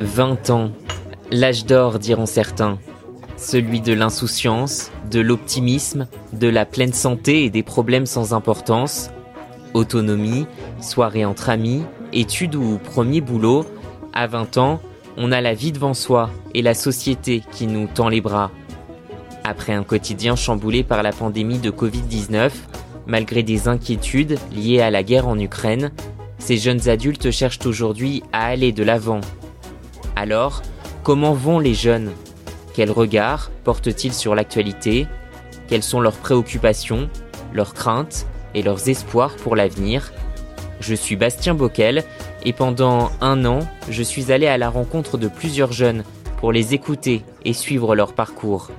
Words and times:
20 0.00 0.50
ans, 0.50 0.70
l'âge 1.30 1.66
d'or 1.66 1.98
diront 1.98 2.26
certains. 2.26 2.78
Celui 3.36 3.80
de 3.80 3.92
l'insouciance, 3.92 4.90
de 5.10 5.20
l'optimisme, 5.20 6.06
de 6.32 6.48
la 6.48 6.66
pleine 6.66 6.92
santé 6.92 7.44
et 7.44 7.50
des 7.50 7.62
problèmes 7.62 8.06
sans 8.06 8.34
importance. 8.34 9.10
Autonomie, 9.74 10.46
soirée 10.80 11.24
entre 11.24 11.50
amis, 11.50 11.84
études 12.12 12.54
ou 12.54 12.78
premier 12.78 13.20
boulot. 13.20 13.64
À 14.12 14.26
20 14.26 14.58
ans, 14.58 14.80
on 15.16 15.32
a 15.32 15.40
la 15.40 15.54
vie 15.54 15.72
devant 15.72 15.94
soi 15.94 16.30
et 16.54 16.62
la 16.62 16.74
société 16.74 17.42
qui 17.52 17.66
nous 17.66 17.86
tend 17.86 18.08
les 18.08 18.20
bras. 18.20 18.50
Après 19.44 19.72
un 19.72 19.82
quotidien 19.82 20.36
chamboulé 20.36 20.82
par 20.82 21.02
la 21.02 21.12
pandémie 21.12 21.58
de 21.58 21.70
Covid-19, 21.70 22.50
malgré 23.06 23.42
des 23.42 23.68
inquiétudes 23.68 24.38
liées 24.54 24.80
à 24.80 24.90
la 24.90 25.02
guerre 25.02 25.26
en 25.26 25.38
Ukraine, 25.38 25.90
ces 26.38 26.56
jeunes 26.56 26.88
adultes 26.88 27.30
cherchent 27.30 27.66
aujourd'hui 27.66 28.22
à 28.32 28.46
aller 28.46 28.72
de 28.72 28.82
l'avant. 28.82 29.20
Alors, 30.16 30.62
comment 31.02 31.34
vont 31.34 31.58
les 31.58 31.74
jeunes? 31.74 32.12
Quel 32.74 32.90
regard 32.90 33.50
portent-ils 33.64 34.12
sur 34.12 34.34
l'actualité? 34.34 35.06
Quelles 35.68 35.82
sont 35.82 36.00
leurs 36.00 36.16
préoccupations, 36.16 37.10
leurs 37.52 37.74
craintes 37.74 38.26
et 38.54 38.62
leurs 38.62 38.88
espoirs 38.88 39.36
pour 39.36 39.56
l'avenir? 39.56 40.12
Je 40.80 40.94
suis 40.94 41.16
Bastien 41.16 41.54
Bockel 41.54 42.04
et 42.44 42.52
pendant 42.52 43.10
un 43.20 43.44
an, 43.44 43.60
je 43.90 44.02
suis 44.02 44.32
allé 44.32 44.46
à 44.46 44.58
la 44.58 44.70
rencontre 44.70 45.18
de 45.18 45.28
plusieurs 45.28 45.72
jeunes 45.72 46.04
pour 46.38 46.52
les 46.52 46.72
écouter 46.72 47.24
et 47.44 47.52
suivre 47.52 47.96
leur 47.96 48.12
parcours. 48.12 48.70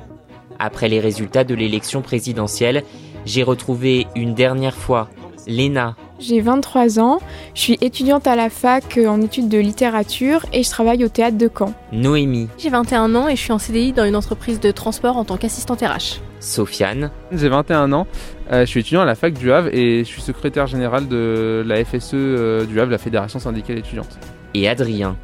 Après 0.60 0.88
les 0.88 1.00
résultats 1.00 1.44
de 1.44 1.56
l'élection 1.56 2.02
présidentielle, 2.02 2.84
j'ai 3.26 3.44
retrouvé 3.44 4.08
une 4.16 4.34
dernière 4.34 4.76
fois 4.76 5.10
Léna 5.46 5.96
j'ai 6.20 6.42
23 6.42 7.00
ans, 7.00 7.20
je 7.56 7.62
suis 7.62 7.78
étudiante 7.82 8.28
à 8.28 8.36
la 8.36 8.50
fac 8.50 8.98
euh, 8.98 9.08
en 9.08 9.22
études 9.22 9.48
de 9.48 9.58
littérature 9.58 10.46
et 10.52 10.64
je 10.64 10.70
travaille 10.70 11.04
au 11.06 11.08
théâtre 11.08 11.38
de 11.38 11.50
Caen. 11.50 11.74
Noémie. 11.94 12.50
J'ai 12.58 12.70
21 12.70 13.16
ans 13.16 13.28
et 13.28 13.36
je 13.36 13.42
suis 13.42 13.54
en 13.54 13.58
CDI 13.58 13.94
dans 13.94 14.04
une 14.04 14.16
entreprise 14.16 14.60
de 14.60 14.72
transport 14.72 15.18
en 15.18 15.24
tant 15.24 15.38
qu'assistante 15.38 15.82
RH. 15.82 16.20
Sofiane. 16.42 17.12
J'ai 17.32 17.50
21 17.50 17.94
ans, 17.94 18.08
euh, 18.52 18.62
je 18.62 18.66
suis 18.66 18.82
étudiant 18.82 19.02
à 19.02 19.06
la 19.06 19.16
fac 19.16 19.34
du 19.34 19.52
Havre 19.52 19.70
et 19.74 20.00
je 20.00 20.10
suis 20.10 20.22
secrétaire 20.22 20.68
général 20.68 21.08
de 21.08 21.64
la 21.66 21.84
FSE 21.84 22.12
euh, 22.14 22.66
du 22.66 22.80
Havre, 22.80 22.92
la 22.92 22.98
Fédération 22.98 23.40
syndicale 23.40 23.78
étudiante. 23.78 24.20
Et 24.54 24.68
Adrien. 24.68 25.16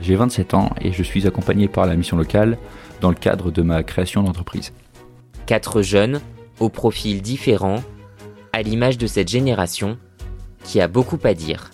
J'ai 0.00 0.14
27 0.14 0.54
ans 0.54 0.70
et 0.80 0.92
je 0.92 1.02
suis 1.02 1.26
accompagné 1.26 1.66
par 1.66 1.86
la 1.86 1.96
mission 1.96 2.16
locale 2.16 2.58
dans 3.00 3.08
le 3.08 3.16
cadre 3.16 3.50
de 3.50 3.62
ma 3.62 3.82
création 3.82 4.22
d'entreprise. 4.22 4.72
Quatre 5.46 5.82
jeunes, 5.82 6.20
aux 6.60 6.68
profils 6.68 7.20
différents, 7.20 7.82
à 8.52 8.62
l'image 8.62 8.98
de 8.98 9.08
cette 9.08 9.28
génération 9.28 9.98
qui 10.64 10.80
a 10.80 10.88
beaucoup 10.88 11.18
à 11.22 11.34
dire. 11.34 11.70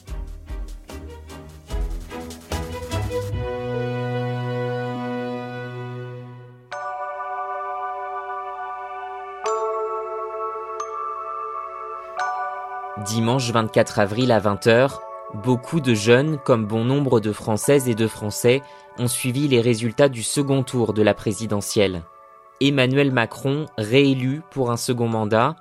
Dimanche 13.07 13.51
24 13.51 13.99
avril 13.99 14.31
à 14.31 14.41
20h, 14.41 14.99
beaucoup 15.43 15.81
de 15.81 15.95
jeunes, 15.95 16.39
comme 16.45 16.67
bon 16.67 16.85
nombre 16.85 17.19
de 17.19 17.33
Françaises 17.33 17.89
et 17.89 17.95
de 17.95 18.07
Français, 18.07 18.63
ont 18.99 19.09
suivi 19.09 19.49
les 19.49 19.61
résultats 19.61 20.09
du 20.09 20.23
second 20.23 20.63
tour 20.63 20.93
de 20.93 21.03
la 21.03 21.15
présidentielle. 21.15 22.03
Emmanuel 22.61 23.11
Macron, 23.11 23.67
réélu 23.79 24.43
pour 24.51 24.71
un 24.71 24.77
second 24.77 25.09
mandat, 25.09 25.57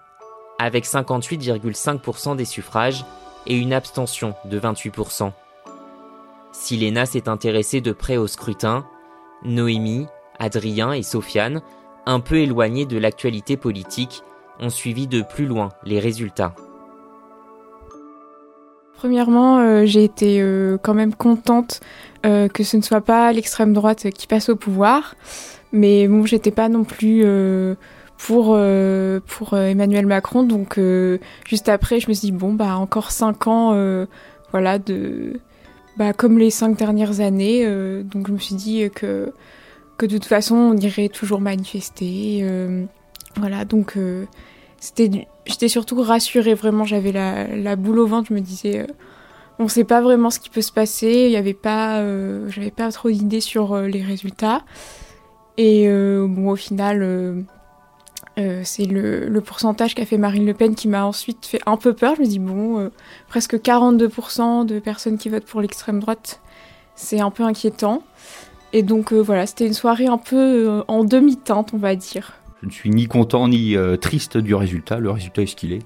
avec 0.59 0.85
58,5% 0.85 2.35
des 2.35 2.45
suffrages 2.45 3.05
et 3.47 3.55
une 3.55 3.73
abstention 3.73 4.35
de 4.45 4.59
28%. 4.59 5.31
Si 6.51 6.77
Léna 6.77 7.05
s'est 7.05 7.29
intéressée 7.29 7.81
de 7.81 7.91
près 7.91 8.17
au 8.17 8.27
scrutin, 8.27 8.85
Noémie, 9.43 10.07
Adrien 10.39 10.91
et 10.91 11.03
Sofiane, 11.03 11.61
un 12.05 12.19
peu 12.19 12.37
éloignés 12.37 12.85
de 12.85 12.97
l'actualité 12.97 13.57
politique, 13.57 14.23
ont 14.59 14.69
suivi 14.69 15.07
de 15.07 15.21
plus 15.21 15.45
loin 15.45 15.69
les 15.85 15.99
résultats. 15.99 16.53
Premièrement, 18.97 19.59
euh, 19.59 19.85
j'ai 19.85 20.03
été 20.03 20.41
euh, 20.41 20.77
quand 20.81 20.93
même 20.93 21.15
contente 21.15 21.79
euh, 22.25 22.49
que 22.49 22.63
ce 22.65 22.75
ne 22.75 22.81
soit 22.81 22.99
pas 22.99 23.31
l'extrême 23.31 23.71
droite 23.71 24.09
qui 24.09 24.27
passe 24.27 24.49
au 24.49 24.57
pouvoir, 24.57 25.15
mais 25.71 26.09
bon, 26.09 26.25
j'étais 26.25 26.51
pas 26.51 26.67
non 26.67 26.83
plus 26.83 27.23
pour 28.19 28.49
euh, 28.51 29.21
pour 29.25 29.53
euh, 29.53 29.67
Emmanuel 29.67 30.05
Macron. 30.05 30.43
Donc 30.43 30.77
euh, 30.77 31.17
juste 31.47 31.69
après, 31.69 31.99
je 31.99 32.09
me 32.09 32.13
suis 32.13 32.27
dit 32.27 32.31
bon 32.31 32.53
bah 32.53 32.75
encore 32.77 33.11
cinq 33.11 33.47
ans, 33.47 33.73
voilà 34.51 34.77
de 34.77 35.39
bah 35.97 36.13
comme 36.13 36.37
les 36.37 36.51
cinq 36.51 36.77
dernières 36.77 37.21
années. 37.21 37.65
donc 38.03 38.27
je 38.27 38.33
me 38.33 38.37
suis 38.37 38.55
dit 38.55 38.89
que 38.93 39.33
que 39.97 40.05
de 40.05 40.13
toute 40.13 40.25
façon 40.25 40.55
on 40.55 40.77
irait 40.77 41.09
toujours 41.09 41.41
manifester. 41.41 42.45
voilà 43.37 43.65
donc 43.65 43.97
c'était 44.79 45.27
j'étais 45.45 45.69
surtout 45.69 46.01
rassurée 46.01 46.53
vraiment. 46.53 46.83
J'avais 46.83 47.11
la, 47.11 47.47
la 47.47 47.75
boule 47.75 47.99
au 47.99 48.07
ventre. 48.07 48.27
Je 48.29 48.33
me 48.33 48.41
disais 48.41 48.85
on 49.59 49.67
sait 49.67 49.83
pas 49.85 50.01
vraiment 50.01 50.29
ce 50.29 50.39
qui 50.39 50.49
peut 50.49 50.61
se 50.61 50.73
passer. 50.73 51.25
Il 51.25 51.31
y 51.31 51.37
avait 51.37 51.53
pas 51.53 52.03
j'avais 52.49 52.71
pas 52.71 52.91
trop 52.91 53.09
d'idées 53.09 53.41
sur 53.41 53.77
les 53.77 54.03
résultats. 54.03 54.63
Et 55.57 55.87
bon 55.89 56.49
au 56.49 56.55
final 56.57 57.45
euh, 58.37 58.61
c'est 58.63 58.85
le, 58.85 59.41
pourcentage 59.41 59.95
qu'a 59.95 60.05
fait 60.05 60.17
Marine 60.17 60.45
Le 60.45 60.53
Pen 60.53 60.75
qui 60.75 60.87
m'a 60.87 61.05
ensuite 61.05 61.45
fait 61.45 61.61
un 61.65 61.77
peu 61.77 61.93
peur. 61.93 62.15
Je 62.15 62.21
me 62.21 62.25
dis, 62.25 62.39
bon, 62.39 62.79
euh, 62.79 62.89
presque 63.27 63.55
42% 63.55 64.65
de 64.65 64.79
personnes 64.79 65.17
qui 65.17 65.29
votent 65.29 65.45
pour 65.45 65.61
l'extrême 65.61 65.99
droite, 65.99 66.41
c'est 66.95 67.19
un 67.19 67.31
peu 67.31 67.43
inquiétant. 67.43 68.03
Et 68.71 68.83
donc 68.83 69.13
euh, 69.13 69.19
voilà, 69.19 69.45
c'était 69.45 69.65
une 69.65 69.73
soirée 69.73 70.07
un 70.07 70.19
peu 70.19 70.83
en 70.87 71.03
demi-teinte, 71.03 71.71
on 71.73 71.77
va 71.77 71.95
dire. 71.95 72.33
Je 72.61 72.67
ne 72.67 72.71
suis 72.71 72.89
ni 72.89 73.07
content 73.07 73.47
ni 73.47 73.75
triste 74.01 74.37
du 74.37 74.53
résultat. 74.53 74.99
Le 74.99 75.09
résultat 75.09 75.41
est 75.41 75.47
ce 75.47 75.55
qu'il 75.55 75.73
est 75.73 75.83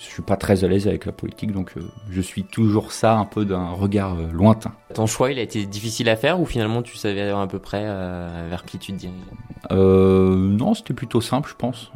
je 0.00 0.04
suis 0.04 0.22
pas 0.22 0.36
très 0.36 0.64
à 0.64 0.68
l'aise 0.68 0.86
avec 0.86 1.06
la 1.06 1.12
politique, 1.12 1.52
donc 1.52 1.72
euh, 1.76 1.82
je 2.10 2.20
suis 2.20 2.44
toujours 2.44 2.92
ça 2.92 3.16
un 3.16 3.24
peu 3.24 3.44
d'un 3.44 3.70
regard 3.70 4.14
euh, 4.14 4.30
lointain. 4.32 4.72
Ton 4.94 5.06
choix, 5.06 5.30
il 5.30 5.38
a 5.38 5.42
été 5.42 5.64
difficile 5.66 6.08
à 6.08 6.16
faire 6.16 6.40
ou 6.40 6.46
finalement 6.46 6.82
tu 6.82 6.96
savais 6.96 7.30
à 7.30 7.46
peu 7.46 7.58
près 7.58 7.82
euh, 7.84 8.46
vers 8.48 8.64
qui 8.64 8.78
tu 8.78 8.92
te 8.92 8.98
dirigeais? 8.98 9.20
Non, 9.70 10.74
c'était 10.74 10.94
plutôt 10.94 11.20
simple, 11.20 11.50
je 11.50 11.54
pense. 11.56 11.90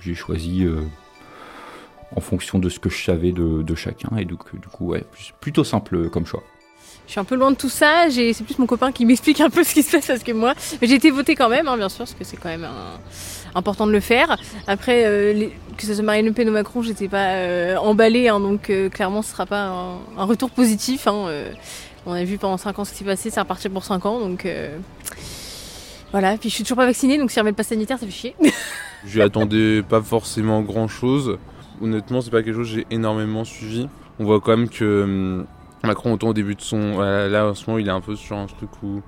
J'ai 0.00 0.14
choisi 0.14 0.66
en 2.16 2.20
fonction 2.20 2.58
de 2.58 2.68
ce 2.68 2.78
que 2.78 2.88
je 2.88 3.04
savais 3.04 3.32
de, 3.32 3.74
chacun, 3.74 4.16
et 4.16 4.24
donc 4.24 4.54
du 4.54 4.68
coup, 4.68 4.88
ouais, 4.88 5.04
plutôt 5.40 5.64
simple 5.64 6.08
comme 6.10 6.26
choix. 6.26 6.42
Je 7.06 7.12
suis 7.12 7.20
un 7.20 7.24
peu 7.24 7.36
loin 7.36 7.50
de 7.50 7.56
tout 7.56 7.70
ça. 7.70 8.04
C'est 8.10 8.44
plus 8.44 8.58
mon 8.58 8.66
copain 8.66 8.92
qui 8.92 9.06
m'explique 9.06 9.40
un 9.40 9.48
peu 9.48 9.64
ce 9.64 9.72
qui 9.72 9.82
se 9.82 9.92
passe 9.92 10.06
parce 10.06 10.22
que 10.22 10.32
moi, 10.32 10.52
j'ai 10.82 10.94
été 10.94 11.10
votée 11.10 11.36
quand 11.36 11.48
même, 11.48 11.66
hein, 11.66 11.78
bien 11.78 11.88
sûr, 11.88 12.00
parce 12.00 12.12
que 12.12 12.22
c'est 12.22 12.36
quand 12.36 12.50
même 12.50 12.68
important 13.54 13.86
de 13.86 13.92
le 13.92 14.00
faire. 14.00 14.36
Après, 14.66 15.04
euh, 15.06 15.48
que 15.78 15.86
ce 15.86 15.94
soit 15.94 16.04
Marine 16.04 16.26
Le 16.26 16.32
Pen 16.32 16.48
ou 16.50 16.52
Macron, 16.52 16.82
j'étais 16.82 17.08
pas 17.08 17.30
euh, 17.30 17.76
emballée, 17.76 18.28
hein, 18.28 18.40
donc 18.40 18.68
euh, 18.68 18.90
clairement, 18.90 19.22
ce 19.22 19.30
sera 19.30 19.46
pas 19.46 19.72
un, 20.16 20.24
retour 20.24 20.50
positif. 20.50 21.06
Hein, 21.06 21.30
on 22.06 22.12
a 22.12 22.24
vu 22.24 22.36
pendant 22.38 22.58
5 22.58 22.78
ans 22.78 22.84
ce 22.84 22.92
qui 22.92 22.98
s'est 22.98 23.04
passé, 23.04 23.30
c'est 23.30 23.40
reparti 23.40 23.68
pour 23.70 23.84
5 23.84 24.04
ans, 24.06 24.20
donc 24.20 24.46
voilà. 26.12 26.36
Puis 26.36 26.48
je 26.48 26.54
suis 26.54 26.64
toujours 26.64 26.76
pas 26.76 26.86
vaccinée, 26.86 27.18
donc 27.18 27.30
si 27.30 27.38
on 27.38 27.42
remet 27.42 27.50
le 27.50 27.56
pass 27.56 27.68
sanitaire, 27.68 27.98
ça 27.98 28.06
fait 28.06 28.12
chier. 28.12 28.34
je 29.06 29.20
attendais 29.20 29.82
pas 29.82 30.02
forcément 30.02 30.62
grand 30.62 30.88
chose. 30.88 31.38
Honnêtement, 31.80 32.20
c'est 32.20 32.30
pas 32.30 32.42
quelque 32.42 32.56
chose 32.56 32.68
que 32.68 32.76
j'ai 32.76 32.86
énormément 32.90 33.44
suivi. 33.44 33.88
On 34.18 34.24
voit 34.24 34.40
quand 34.40 34.56
même 34.56 34.68
que 34.68 35.02
hum, 35.04 35.46
Macron, 35.84 36.12
autant 36.12 36.28
au 36.28 36.34
début 36.34 36.54
de 36.54 36.60
son. 36.60 36.98
Là, 36.98 37.46
en 37.46 37.54
ce 37.54 37.66
moment, 37.66 37.78
il 37.78 37.86
est 37.86 37.92
un 37.92 38.00
peu 38.00 38.16
sur 38.16 38.36
un 38.36 38.46
truc 38.46 38.70
où 38.82 39.02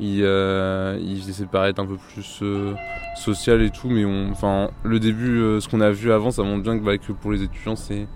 il, 0.00 0.20
euh, 0.22 0.98
essaie 1.28 1.44
de 1.44 1.48
paraître 1.48 1.80
un 1.80 1.86
peu 1.86 1.96
plus 1.96 2.40
euh, 2.42 2.74
social 3.16 3.62
et 3.62 3.70
tout, 3.70 3.88
mais 3.88 4.04
enfin, 4.30 4.70
le 4.82 4.98
début, 4.98 5.38
euh, 5.38 5.60
ce 5.60 5.68
qu'on 5.68 5.80
a 5.80 5.90
vu 5.90 6.12
avant, 6.12 6.30
ça 6.30 6.42
montre 6.42 6.62
bien 6.62 6.78
que, 6.78 6.84
bah, 6.84 6.98
que 6.98 7.12
pour 7.12 7.32
les 7.32 7.42
étudiants, 7.42 7.76
c'est, 7.76 8.06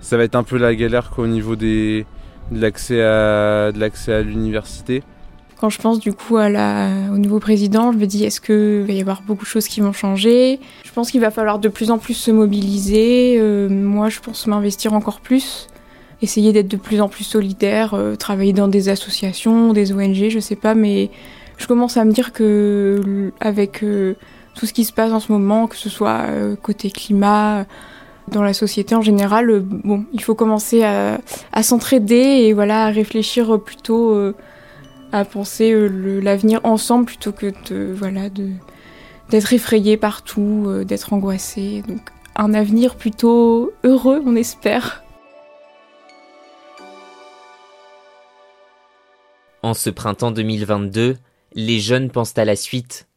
ça 0.00 0.16
va 0.16 0.24
être 0.24 0.34
un 0.34 0.42
peu 0.42 0.58
la 0.58 0.74
galère 0.74 1.10
quoi, 1.10 1.24
au 1.24 1.28
niveau 1.28 1.56
de 1.56 2.04
l'accès 2.50 3.02
à 3.02 3.70
l'université. 4.22 5.02
Quand 5.60 5.70
je 5.70 5.78
pense 5.80 5.98
du 5.98 6.12
coup 6.12 6.36
à 6.36 6.48
la, 6.48 6.90
au 7.12 7.18
nouveau 7.18 7.40
président, 7.40 7.92
je 7.92 7.98
me 7.98 8.06
dis 8.06 8.24
est-ce 8.24 8.40
qu'il 8.40 8.86
va 8.86 8.92
y 8.92 9.00
avoir 9.00 9.22
beaucoup 9.22 9.44
de 9.44 9.48
choses 9.48 9.66
qui 9.66 9.80
vont 9.80 9.92
changer? 9.92 10.60
Je 10.84 10.92
pense 10.92 11.10
qu'il 11.10 11.20
va 11.20 11.30
falloir 11.30 11.58
de 11.58 11.68
plus 11.68 11.90
en 11.90 11.98
plus 11.98 12.14
se 12.14 12.30
mobiliser. 12.30 13.40
moi, 13.68 14.08
je 14.08 14.20
pense 14.20 14.46
m'investir 14.46 14.92
encore 14.92 15.20
plus 15.20 15.68
essayer 16.22 16.52
d'être 16.52 16.68
de 16.68 16.76
plus 16.76 17.00
en 17.00 17.08
plus 17.08 17.24
solidaire, 17.24 17.94
euh, 17.94 18.16
travailler 18.16 18.52
dans 18.52 18.68
des 18.68 18.88
associations, 18.88 19.72
des 19.72 19.92
ONG, 19.92 20.28
je 20.28 20.38
sais 20.40 20.56
pas, 20.56 20.74
mais 20.74 21.10
je 21.56 21.66
commence 21.66 21.96
à 21.96 22.04
me 22.04 22.12
dire 22.12 22.32
que 22.32 23.32
avec 23.40 23.82
euh, 23.82 24.14
tout 24.54 24.66
ce 24.66 24.72
qui 24.72 24.84
se 24.84 24.92
passe 24.92 25.12
en 25.12 25.20
ce 25.20 25.30
moment, 25.32 25.66
que 25.66 25.76
ce 25.76 25.88
soit 25.88 26.22
euh, 26.28 26.56
côté 26.56 26.90
climat, 26.90 27.66
dans 28.28 28.42
la 28.42 28.52
société 28.52 28.94
en 28.94 29.00
général, 29.00 29.60
bon, 29.60 30.04
il 30.12 30.22
faut 30.22 30.34
commencer 30.34 30.82
à, 30.82 31.18
à 31.52 31.62
s'entraider 31.62 32.14
et 32.14 32.52
voilà, 32.52 32.84
à 32.84 32.90
réfléchir 32.90 33.58
plutôt 33.58 34.34
à 35.12 35.24
penser 35.24 35.74
l'avenir 35.88 36.60
ensemble 36.64 37.06
plutôt 37.06 37.32
que 37.32 37.52
de 37.70 37.92
voilà 37.92 38.28
de 38.30 38.50
d'être 39.30 39.52
effrayé 39.52 39.96
partout, 39.96 40.84
d'être 40.86 41.12
angoissé. 41.12 41.82
Donc 41.86 42.00
un 42.36 42.54
avenir 42.54 42.96
plutôt 42.96 43.72
heureux, 43.84 44.22
on 44.24 44.36
espère. 44.36 45.02
En 49.62 49.74
ce 49.74 49.90
printemps 49.90 50.30
2022, 50.30 51.16
les 51.54 51.80
jeunes 51.80 52.10
pensent 52.10 52.38
à 52.38 52.44
la 52.44 52.56
suite. 52.56 53.08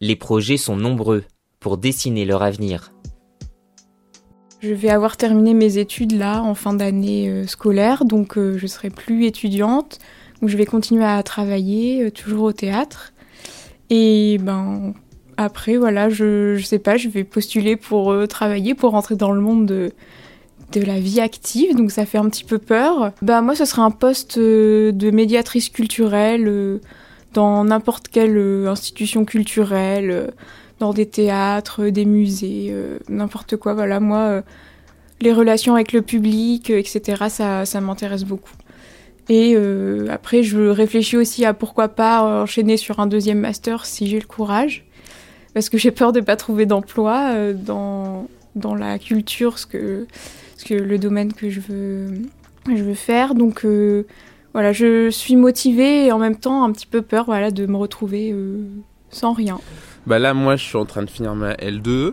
Les 0.00 0.16
projets 0.16 0.58
sont 0.58 0.76
nombreux 0.76 1.24
pour 1.60 1.78
dessiner 1.78 2.24
leur 2.24 2.42
avenir. 2.42 2.92
Je 4.60 4.74
vais 4.74 4.90
avoir 4.90 5.16
terminé 5.16 5.54
mes 5.54 5.78
études 5.78 6.12
là 6.12 6.42
en 6.42 6.54
fin 6.54 6.74
d'année 6.74 7.28
euh, 7.28 7.46
scolaire, 7.46 8.04
donc 8.04 8.36
euh, 8.36 8.58
je 8.58 8.66
serai 8.66 8.90
plus 8.90 9.24
étudiante. 9.24 9.98
Donc 10.40 10.50
je 10.50 10.56
vais 10.56 10.66
continuer 10.66 11.04
à 11.04 11.22
travailler, 11.22 12.04
euh, 12.04 12.10
toujours 12.10 12.44
au 12.44 12.52
théâtre. 12.52 13.12
Et 13.90 14.38
ben 14.40 14.94
après 15.36 15.76
voilà, 15.76 16.08
je, 16.08 16.56
je 16.56 16.64
sais 16.64 16.78
pas, 16.78 16.96
je 16.96 17.08
vais 17.08 17.24
postuler 17.24 17.76
pour 17.76 18.14
travailler, 18.28 18.74
pour 18.74 18.90
rentrer 18.90 19.16
dans 19.16 19.32
le 19.32 19.40
monde 19.40 19.66
de, 19.66 19.92
de 20.72 20.80
la 20.82 21.00
vie 21.00 21.20
active, 21.20 21.74
donc 21.74 21.90
ça 21.90 22.04
fait 22.04 22.18
un 22.18 22.28
petit 22.28 22.44
peu 22.44 22.58
peur. 22.58 23.12
Bah 23.22 23.40
moi 23.40 23.54
ce 23.54 23.64
serait 23.64 23.82
un 23.82 23.90
poste 23.90 24.38
de 24.38 25.10
médiatrice 25.10 25.70
culturelle 25.70 26.80
dans 27.32 27.64
n'importe 27.64 28.08
quelle 28.08 28.66
institution 28.66 29.24
culturelle 29.24 30.32
dans 30.78 30.92
des 30.92 31.06
théâtres, 31.06 31.88
des 31.88 32.04
musées, 32.04 32.68
euh, 32.70 32.98
n'importe 33.08 33.56
quoi. 33.56 33.74
Voilà, 33.74 34.00
moi, 34.00 34.18
euh, 34.18 34.42
les 35.20 35.32
relations 35.32 35.74
avec 35.74 35.92
le 35.92 36.02
public, 36.02 36.70
euh, 36.70 36.78
etc., 36.78 37.24
ça, 37.28 37.64
ça 37.64 37.80
m'intéresse 37.80 38.24
beaucoup. 38.24 38.52
Et 39.28 39.56
après, 40.10 40.42
je 40.42 40.68
réfléchis 40.68 41.16
aussi 41.16 41.44
à 41.44 41.52
pourquoi 41.52 41.88
pas 41.88 42.42
enchaîner 42.42 42.76
sur 42.76 43.00
un 43.00 43.06
deuxième 43.06 43.40
master 43.40 43.84
si 43.84 44.06
j'ai 44.06 44.18
le 44.18 44.26
courage, 44.26 44.86
parce 45.52 45.68
que 45.68 45.76
j'ai 45.76 45.90
peur 45.90 46.12
de 46.12 46.20
ne 46.20 46.24
pas 46.24 46.36
trouver 46.36 46.64
d'emploi 46.64 47.52
dans, 47.52 48.26
dans 48.54 48.74
la 48.74 48.98
culture, 48.98 49.58
ce 49.58 49.66
que, 49.66 50.06
ce 50.56 50.64
que 50.64 50.74
le 50.74 50.98
domaine 50.98 51.34
que 51.34 51.50
je 51.50 51.60
veux, 51.60 52.06
je 52.68 52.82
veux 52.82 52.94
faire. 52.94 53.34
Donc 53.34 53.66
voilà, 54.54 54.72
je 54.72 55.10
suis 55.10 55.36
motivée 55.36 56.06
et 56.06 56.12
en 56.12 56.18
même 56.18 56.36
temps 56.36 56.64
un 56.64 56.72
petit 56.72 56.86
peu 56.86 57.02
peur 57.02 57.26
voilà, 57.26 57.50
de 57.50 57.66
me 57.66 57.76
retrouver 57.76 58.34
sans 59.10 59.32
rien. 59.34 59.60
Bah 60.06 60.18
là, 60.18 60.32
moi, 60.32 60.56
je 60.56 60.64
suis 60.64 60.76
en 60.76 60.86
train 60.86 61.02
de 61.02 61.10
finir 61.10 61.34
ma 61.34 61.52
L2. 61.52 62.12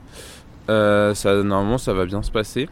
Euh, 0.70 1.14
ça, 1.14 1.44
normalement, 1.44 1.78
ça 1.78 1.94
va 1.94 2.06
bien 2.06 2.22
se 2.24 2.32
passer. 2.32 2.68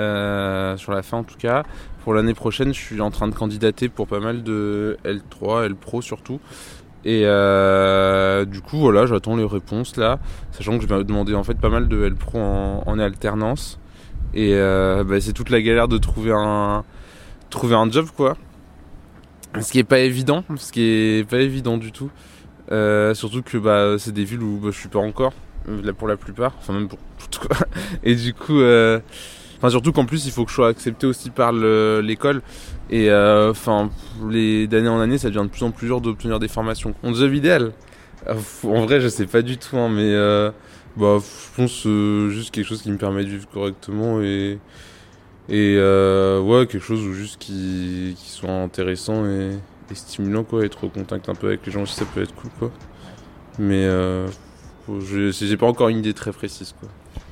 Euh, 0.00 0.76
sur 0.76 0.92
la 0.92 1.02
fin, 1.02 1.18
en 1.18 1.24
tout 1.24 1.36
cas. 1.38 1.64
Pour 2.04 2.14
l'année 2.14 2.34
prochaine, 2.34 2.72
je 2.72 2.80
suis 2.80 3.00
en 3.00 3.10
train 3.10 3.28
de 3.28 3.34
candidater 3.34 3.88
pour 3.88 4.06
pas 4.06 4.20
mal 4.20 4.42
de 4.42 4.96
L3, 5.04 5.66
L 5.66 5.74
Pro 5.74 6.00
surtout. 6.00 6.40
Et 7.04 7.22
euh, 7.24 8.44
du 8.44 8.60
coup, 8.60 8.78
voilà, 8.78 9.06
j'attends 9.06 9.36
les 9.36 9.44
réponses 9.44 9.96
là, 9.96 10.18
sachant 10.52 10.76
que 10.78 10.82
je 10.82 10.88
vais 10.88 11.04
demander 11.04 11.34
en 11.34 11.44
fait 11.44 11.58
pas 11.58 11.70
mal 11.70 11.88
de 11.88 12.04
L 12.04 12.14
Pro 12.14 12.38
en, 12.38 12.98
alternance. 12.98 13.78
Et 14.32 14.54
bah, 14.54 15.20
c'est 15.20 15.32
toute 15.32 15.50
la 15.50 15.60
galère 15.60 15.88
de 15.88 15.98
trouver 15.98 16.32
un 16.34 16.84
trouver 17.50 17.74
un 17.74 17.90
job 17.90 18.06
quoi. 18.16 18.36
Ce 19.60 19.72
qui 19.72 19.80
est 19.80 19.84
pas 19.84 19.98
évident, 19.98 20.44
ce 20.56 20.72
qui 20.72 20.82
est 20.82 21.28
pas 21.28 21.40
évident 21.40 21.76
du 21.76 21.92
tout. 21.92 22.10
Euh, 22.72 23.14
surtout 23.14 23.42
que 23.42 23.58
bah, 23.58 23.96
c'est 23.98 24.12
des 24.12 24.24
villes 24.24 24.42
où 24.42 24.58
bah, 24.58 24.68
je 24.72 24.78
suis 24.78 24.88
pas 24.88 25.00
encore, 25.00 25.32
euh, 25.68 25.92
pour 25.92 26.06
la 26.06 26.16
plupart, 26.16 26.54
enfin 26.58 26.72
même 26.72 26.88
pour 26.88 26.98
tout 27.30 27.40
quoi. 27.40 27.56
Et 28.04 28.14
du 28.14 28.32
coup, 28.32 28.60
euh, 28.60 29.00
enfin 29.60 29.70
surtout 29.70 29.92
qu'en 29.92 30.06
plus 30.06 30.26
il 30.26 30.32
faut 30.32 30.44
que 30.44 30.50
je 30.50 30.56
sois 30.56 30.68
accepté 30.68 31.06
aussi 31.06 31.30
par 31.30 31.52
l'école. 31.52 32.42
Et 32.90 33.12
enfin, 33.12 33.90
les 34.28 34.66
d'année 34.66 34.88
en 34.88 34.98
année, 35.00 35.18
ça 35.18 35.28
devient 35.28 35.44
de 35.44 35.50
plus 35.50 35.62
en 35.62 35.70
plus 35.70 35.86
dur 35.86 36.00
d'obtenir 36.00 36.40
des 36.40 36.48
formations. 36.48 36.94
Mon 37.04 37.14
job 37.14 37.32
idéal, 37.34 37.72
en 38.28 38.84
vrai, 38.84 39.00
je 39.00 39.08
sais 39.08 39.26
pas 39.26 39.42
du 39.42 39.58
tout, 39.58 39.76
hein, 39.78 39.88
mais 39.88 40.12
bah, 40.96 41.18
je 41.20 41.56
pense 41.56 41.86
juste 42.32 42.50
quelque 42.52 42.66
chose 42.66 42.82
qui 42.82 42.90
me 42.90 42.98
permet 42.98 43.22
de 43.24 43.28
vivre 43.28 43.48
correctement 43.52 44.20
et 44.20 44.58
et 45.48 45.76
ouais 45.76 46.66
quelque 46.66 46.84
chose 46.84 47.04
où 47.06 47.12
juste 47.12 47.38
qui, 47.38 48.16
qui 48.18 48.30
soit 48.30 48.50
intéressant 48.50 49.24
et 49.26 49.58
stimulant 49.94 50.44
quoi, 50.44 50.64
être 50.64 50.84
au 50.84 50.88
contact 50.88 51.28
un 51.28 51.34
peu 51.34 51.48
avec 51.48 51.66
les 51.66 51.72
gens 51.72 51.82
aussi 51.82 51.94
ça 51.94 52.04
peut 52.04 52.22
être 52.22 52.34
cool 52.34 52.50
quoi. 52.58 52.70
Mais 53.58 53.84
euh, 53.84 54.28
j'ai 55.00 55.56
pas 55.56 55.66
encore 55.66 55.88
une 55.88 55.98
idée 55.98 56.14
très 56.14 56.32
précise 56.32 56.74
quoi. 56.78 56.88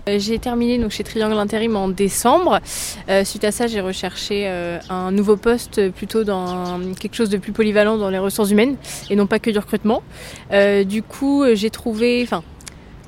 Euh, 0.09 0.19
j'ai 0.19 0.39
terminé 0.39 0.79
donc 0.79 0.91
chez 0.91 1.05
Triangle 1.05 1.39
Intérim 1.39 1.77
en 1.77 1.89
décembre. 1.89 2.61
Euh, 3.09 3.25
suite 3.25 3.45
à 3.45 3.53
ça, 3.53 3.67
j'ai 3.67 3.81
recherché 3.81 4.49
un 4.89 5.11
nouveau 5.11 5.37
poste 5.37 5.91
plutôt 5.91 6.25
dans 6.25 6.81
quelque 6.99 7.15
chose 7.15 7.31
de 7.31 7.37
plus 7.37 7.53
polyvalent 7.53 7.97
dans 7.99 8.11
les 8.11 8.19
ressources 8.19 8.51
humaines 8.51 8.77
et 9.11 9.17
non 9.17 9.27
pas 9.27 9.39
que 9.39 9.51
du 9.51 9.59
recrutement. 9.59 10.03
du 10.87 11.03
coup, 11.03 11.45
j'ai 11.55 11.71
trouvé, 11.71 12.23
enfin, 12.23 12.43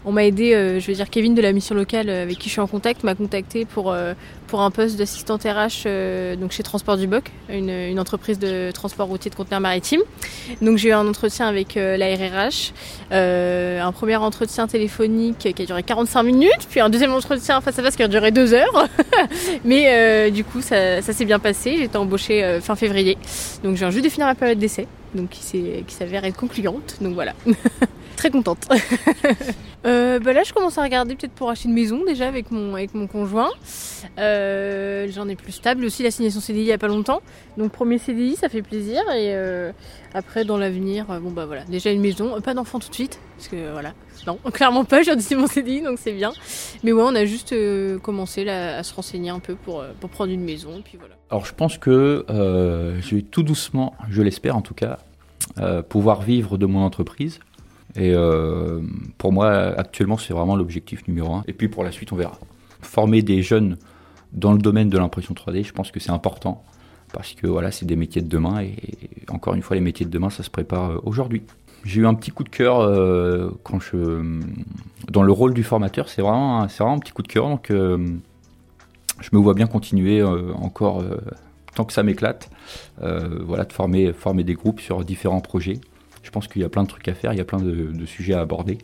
on 0.05 0.13
m'a 0.13 0.25
aidé, 0.25 0.55
euh, 0.55 0.81
je 0.81 0.87
veux 0.87 0.95
dire 0.95 1.11
Kevin 1.11 1.35
de 1.35 1.43
la 1.43 1.53
mission 1.53 1.75
locale 1.75 2.09
euh, 2.09 2.23
avec 2.23 2.39
qui 2.39 2.49
je 2.49 2.53
suis 2.53 2.61
en 2.61 2.67
contact 2.67 3.05
m'a 3.05 3.15
contacté 3.15 3.65
pour, 3.67 3.93
euh, 3.93 4.15
pour 4.47 4.63
un 4.63 4.71
poste 4.71 4.97
d'assistante 4.97 5.43
RH 5.43 5.87
donc 6.39 6.53
chez 6.53 6.63
Transport 6.63 6.97
du 6.97 7.07
Boc, 7.07 7.31
une, 7.49 7.99
entreprise 7.99 8.39
de 8.39 8.71
transport 8.73 9.09
routier 9.09 9.31
de 9.31 9.35
conteneurs 9.35 9.61
maritimes. 9.61 10.01
Donc 10.63 10.79
j'ai 10.79 10.89
eu 10.89 10.93
un 10.93 11.07
entretien 11.07 11.47
avec 11.47 11.75
la 11.75 12.07
RRH, 12.17 12.73
un 13.11 13.93
premier 13.93 14.17
entretien 14.17 14.67
téléphonique 14.67 15.53
qui 15.55 15.63
a 15.63 15.67
duré 15.67 15.83
45 15.83 16.23
minutes, 16.23 16.67
puis 16.71 16.81
un 16.81 16.89
deuxième 16.89 17.13
entretien 17.13 17.61
face 17.61 17.79
à 17.79 17.83
face 17.83 17.97
qui 17.97 18.03
a 18.03 18.09
duré 18.09 18.31
deux 18.31 18.55
heures. 18.55 18.89
Mais 19.65 20.31
du 20.31 20.45
coup 20.45 20.63
ça, 20.63 21.03
ça 21.03 21.13
s'est 21.13 21.27
bien 21.27 21.39
passé, 21.39 21.77
j'ai 21.77 21.85
été 21.85 21.99
embauchée 21.99 22.59
fin 22.61 22.75
février. 22.75 23.19
Donc 23.63 23.77
viens 23.77 23.91
juste 23.91 24.05
de 24.05 24.11
finir 24.11 24.27
ma 24.27 24.35
période 24.35 24.59
d'essai, 24.59 24.87
donc 25.15 25.31
qui 25.31 25.85
s'avère 25.89 26.25
être 26.25 26.37
concluante. 26.37 26.97
Donc 27.01 27.15
voilà. 27.15 27.35
très 28.17 28.31
contente. 28.31 28.69
euh, 29.87 30.19
bah 30.19 30.33
là, 30.35 30.43
je 30.43 30.53
commence 30.53 30.77
à 30.77 30.83
regarder 30.83 31.15
peut-être 31.17 31.33
pour 31.33 31.49
acheter 31.49 31.69
une 31.69 31.75
maison 31.75 32.05
déjà 32.05 32.29
avec 32.29 32.51
mon, 32.51 32.75
avec 32.75 32.95
mon 32.95 33.07
conjoint. 33.07 33.51
Euh, 34.19 35.09
J'en 35.11 35.27
ai 35.29 35.37
plus 35.37 35.53
stable 35.53 35.85
aussi, 35.85 36.03
la 36.03 36.11
signé 36.11 36.31
son 36.31 36.41
CDI 36.41 36.61
il 36.61 36.65
n'y 36.67 36.73
a 36.73 36.79
pas 36.79 36.89
longtemps. 36.89 37.23
Donc, 37.57 37.73
premier 37.73 37.99
CDI, 37.99 38.37
ça 38.37 38.49
fait 38.49 38.63
plaisir. 38.63 39.01
Et 39.11 39.35
euh, 39.35 39.73
après, 40.13 40.45
dans 40.45 40.59
l'avenir, 40.59 41.07
bon 41.21 41.31
bah 41.31 41.47
voilà, 41.47 41.65
déjà 41.65 41.91
une 41.91 42.01
maison, 42.01 42.41
pas 42.43 42.53
d'enfant 42.53 42.79
tout 42.79 42.91
de 42.91 42.95
suite. 42.95 43.21
Parce 43.37 43.49
que 43.49 43.73
voilà, 43.73 43.95
non, 44.27 44.39
clairement 44.53 44.85
pas, 44.85 45.03
j'ai 45.03 45.19
signé 45.19 45.41
mon 45.41 45.47
CDI, 45.47 45.81
donc 45.81 45.99
c'est 45.99 46.13
bien. 46.13 46.33
Mais 46.85 46.93
ouais, 46.93 47.03
on 47.05 47.15
a 47.15 47.25
juste 47.25 47.55
commencé 48.03 48.45
là, 48.45 48.79
à 48.79 48.83
se 48.83 48.95
renseigner 48.95 49.31
un 49.31 49.41
peu 49.41 49.55
pour, 49.55 49.83
pour 49.99 50.11
prendre 50.11 50.31
une 50.31 50.45
maison. 50.45 50.79
Et 50.79 50.83
puis 50.83 50.99
voilà. 50.99 51.15
Alors, 51.31 51.47
je 51.47 51.55
pense 51.55 51.79
que 51.79 52.27
je 52.29 53.15
vais 53.15 53.23
tout 53.23 53.43
doucement, 53.43 53.95
je 54.11 54.21
l'espère 54.21 54.57
en 54.57 54.63
tout 54.63 54.75
cas, 54.75 54.99
pouvoir 55.89 56.21
vivre 56.21 56.59
de 56.59 56.67
mon 56.67 56.81
entreprise. 56.81 57.41
Et 57.97 58.13
euh, 58.15 58.81
pour 59.19 59.33
moi, 59.33 59.51
actuellement, 59.51 60.17
c'est 60.17 60.33
vraiment 60.33 60.57
l'objectif 60.57 61.07
numéro 61.09 61.35
un. 61.35 61.45
Et 61.47 61.53
puis 61.53 61.69
pour 61.69 61.85
la 61.85 61.93
suite, 61.93 62.13
on 62.13 62.17
verra. 62.17 62.39
Former 62.83 63.23
des 63.23 63.43
jeunes 63.43 63.77
dans 64.33 64.53
le 64.53 64.59
domaine 64.59 64.89
de 64.89 64.99
l'impression 64.99 65.35
3D, 65.35 65.65
je 65.65 65.73
pense 65.73 65.91
que 65.91 65.99
c'est 66.01 66.13
important 66.13 66.65
parce 67.13 67.35
que 67.35 67.49
voilà, 67.49 67.73
c'est 67.73 67.87
des 67.87 67.97
métiers 67.97 68.23
de 68.23 68.29
demain 68.29 68.61
et 68.61 68.77
encore 69.29 69.55
une 69.55 69.63
fois, 69.63 69.75
les 69.75 69.83
métiers 69.83 70.07
de 70.07 70.11
demain, 70.11 70.31
ça 70.31 70.45
se 70.45 70.51
prépare 70.51 70.91
euh, 70.91 71.01
aujourd'hui. 71.03 71.43
J'ai 71.85 72.03
eu 72.03 72.07
un 72.07 72.15
petit 72.15 72.31
coup 72.31 72.45
de 72.45 72.51
cœur 72.51 72.81
euh, 72.81 73.51
quand 73.65 73.81
je 73.81 74.39
dans 75.11 75.23
le 75.23 75.33
rôle 75.33 75.55
du 75.55 75.65
formateur, 75.65 76.09
c'est 76.09 76.21
vraiment 76.21 76.67
vraiment 76.67 76.93
un 76.93 76.99
petit 76.99 77.13
coup 77.13 77.23
de 77.23 77.29
cœur 77.29 77.49
donc 77.49 77.69
je 77.71 79.29
me 79.33 79.39
vois 79.39 79.55
bien 79.55 79.67
continuer 79.67 80.23
encore 80.23 81.03
tant 81.75 81.87
que 81.87 81.95
ça 81.95 82.03
m'éclate, 82.03 82.51
voilà, 82.99 83.65
de 83.65 83.73
former 83.73 84.13
former 84.13 84.45
des 84.45 84.53
groupes 84.53 84.81
sur 84.81 85.03
différents 85.05 85.41
projets. 85.41 85.81
Je 86.23 86.31
pense 86.31 86.49
qu'il 86.49 86.63
y 86.63 86.65
a 86.65 86.69
plein 86.69 86.83
de 86.83 86.89
trucs 86.89 87.09
à 87.09 87.15
faire, 87.15 87.33
il 87.33 87.39
y 87.39 87.41
a 87.41 87.45
plein 87.45 87.61
de, 87.61 88.07
sujets 88.07 88.35
à 88.35 88.41
aborder. 88.41 88.79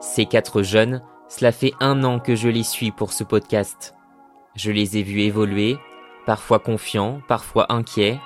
Ces 0.00 0.26
quatre 0.26 0.62
jeunes, 0.62 1.02
cela 1.28 1.50
fait 1.50 1.72
un 1.80 2.04
an 2.04 2.20
que 2.20 2.36
je 2.36 2.48
les 2.48 2.62
suis 2.62 2.90
pour 2.90 3.12
ce 3.12 3.24
podcast. 3.24 3.94
Je 4.54 4.70
les 4.70 4.98
ai 4.98 5.02
vus 5.02 5.22
évoluer, 5.22 5.76
parfois 6.26 6.60
confiants, 6.60 7.20
parfois 7.26 7.72
inquiets. 7.72 8.20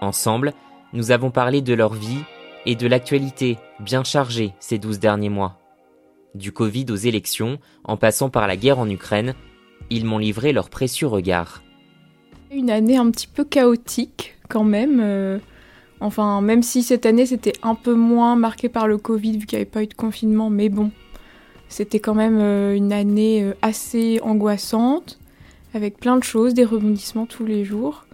Ensemble, 0.00 0.52
nous 0.92 1.12
avons 1.12 1.30
parlé 1.30 1.62
de 1.62 1.74
leur 1.74 1.94
vie 1.94 2.24
et 2.66 2.74
de 2.74 2.88
l'actualité 2.88 3.58
bien 3.78 4.02
chargée 4.02 4.54
ces 4.58 4.78
douze 4.78 4.98
derniers 4.98 5.28
mois 5.28 5.58
du 6.34 6.52
Covid 6.52 6.86
aux 6.90 6.96
élections, 6.96 7.58
en 7.84 7.96
passant 7.96 8.28
par 8.28 8.46
la 8.46 8.56
guerre 8.56 8.78
en 8.78 8.88
Ukraine, 8.88 9.34
ils 9.90 10.04
m'ont 10.04 10.18
livré 10.18 10.52
leur 10.52 10.70
précieux 10.70 11.06
regard. 11.06 11.62
Une 12.52 12.70
année 12.70 12.96
un 12.96 13.10
petit 13.10 13.26
peu 13.26 13.44
chaotique 13.44 14.34
quand 14.48 14.64
même. 14.64 15.00
Euh, 15.02 15.38
enfin, 16.00 16.40
même 16.40 16.62
si 16.62 16.82
cette 16.82 17.06
année 17.06 17.26
c'était 17.26 17.54
un 17.62 17.74
peu 17.74 17.94
moins 17.94 18.36
marqué 18.36 18.68
par 18.68 18.88
le 18.88 18.98
Covid 18.98 19.38
vu 19.38 19.46
qu'il 19.46 19.58
n'y 19.58 19.62
avait 19.62 19.70
pas 19.70 19.82
eu 19.82 19.86
de 19.86 19.94
confinement, 19.94 20.50
mais 20.50 20.68
bon, 20.68 20.90
c'était 21.68 22.00
quand 22.00 22.14
même 22.14 22.38
euh, 22.38 22.74
une 22.74 22.92
année 22.92 23.42
euh, 23.42 23.54
assez 23.62 24.20
angoissante, 24.22 25.18
avec 25.74 25.98
plein 25.98 26.16
de 26.16 26.22
choses, 26.22 26.54
des 26.54 26.64
rebondissements 26.64 27.26
tous 27.26 27.46
les 27.46 27.64
jours. 27.64 28.06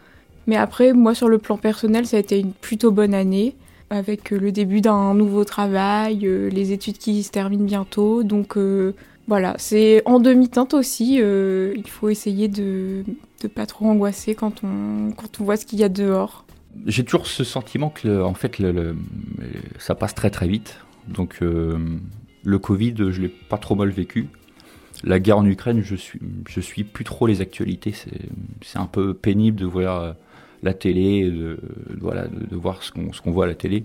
Mais 0.47 0.57
après, 0.57 0.93
moi 0.93 1.15
sur 1.15 1.29
le 1.29 1.39
plan 1.39 1.59
personnel, 1.59 2.07
ça 2.07 2.17
a 2.17 2.21
été 2.21 2.39
une 2.39 2.53
plutôt 2.53 2.91
bonne 2.91 3.15
année 3.15 3.55
avec 3.90 4.32
euh, 4.32 4.38
le 4.38 4.52
début 4.52 4.80
d'un 4.80 5.14
nouveau 5.14 5.44
travail, 5.44 6.26
euh, 6.26 6.49
les 6.49 6.73
études 6.73 6.97
qui 6.97 7.23
se 7.23 7.30
terminent 7.30 7.64
bientôt. 7.64 8.23
Donc 8.23 8.56
euh, 8.56 8.94
voilà, 9.26 9.54
c'est 9.59 10.02
en 10.06 10.20
demi-teinte 10.20 10.75
aussi. 10.75 11.16
il 11.16 11.88
faut 11.88 12.09
essayer 12.09 12.49
de 12.49 13.04
ne 13.42 13.49
pas 13.49 13.66
trop 13.66 13.87
angoisser 13.87 14.35
quand 14.35 14.64
on, 14.64 15.12
quand 15.12 15.40
on 15.40 15.44
voit 15.44 15.56
ce 15.56 15.66
qu'il 15.66 15.78
y 15.78 15.85
a 15.85 15.88
dehors. 15.88 16.44
J'ai 16.87 17.04
toujours 17.04 17.26
ce 17.26 17.44
sentiment 17.44 17.90
que 17.90 18.23
en 18.23 18.35
fait 18.35 18.61
ça 19.78 19.94
passe 19.94 20.14
très 20.14 20.30
très 20.30 20.49
vite. 20.49 20.78
Donc 21.06 21.38
le 21.40 22.59
Covid, 22.59 22.94
je 23.11 23.20
l'ai 23.20 23.28
pas 23.28 23.59
trop 23.59 23.76
mal 23.76 23.90
vécu. 23.90 24.28
La 25.04 25.20
guerre 25.20 25.38
en 25.38 25.47
Ukraine, 25.47 25.82
je 25.82 25.94
suis, 25.94 26.20
je 26.49 26.61
suis 26.61 26.82
plus 26.82 27.04
trop 27.04 27.28
les 27.28 27.40
actualités. 27.40 27.94
C'est 28.62 28.78
un 28.78 28.87
peu 28.87 29.14
pénible 29.14 29.61
de 29.61 29.66
voir 29.66 30.16
la 30.62 30.75
télé, 30.75 31.31
de, 31.31 31.59
voilà, 32.00 32.26
de, 32.26 32.57
voir 32.57 32.83
ce 32.83 32.93
qu'on 32.93 33.11
qu'on 33.11 33.31
voit 33.31 33.45
à 33.45 33.49
la 33.49 33.55
télé. 33.55 33.85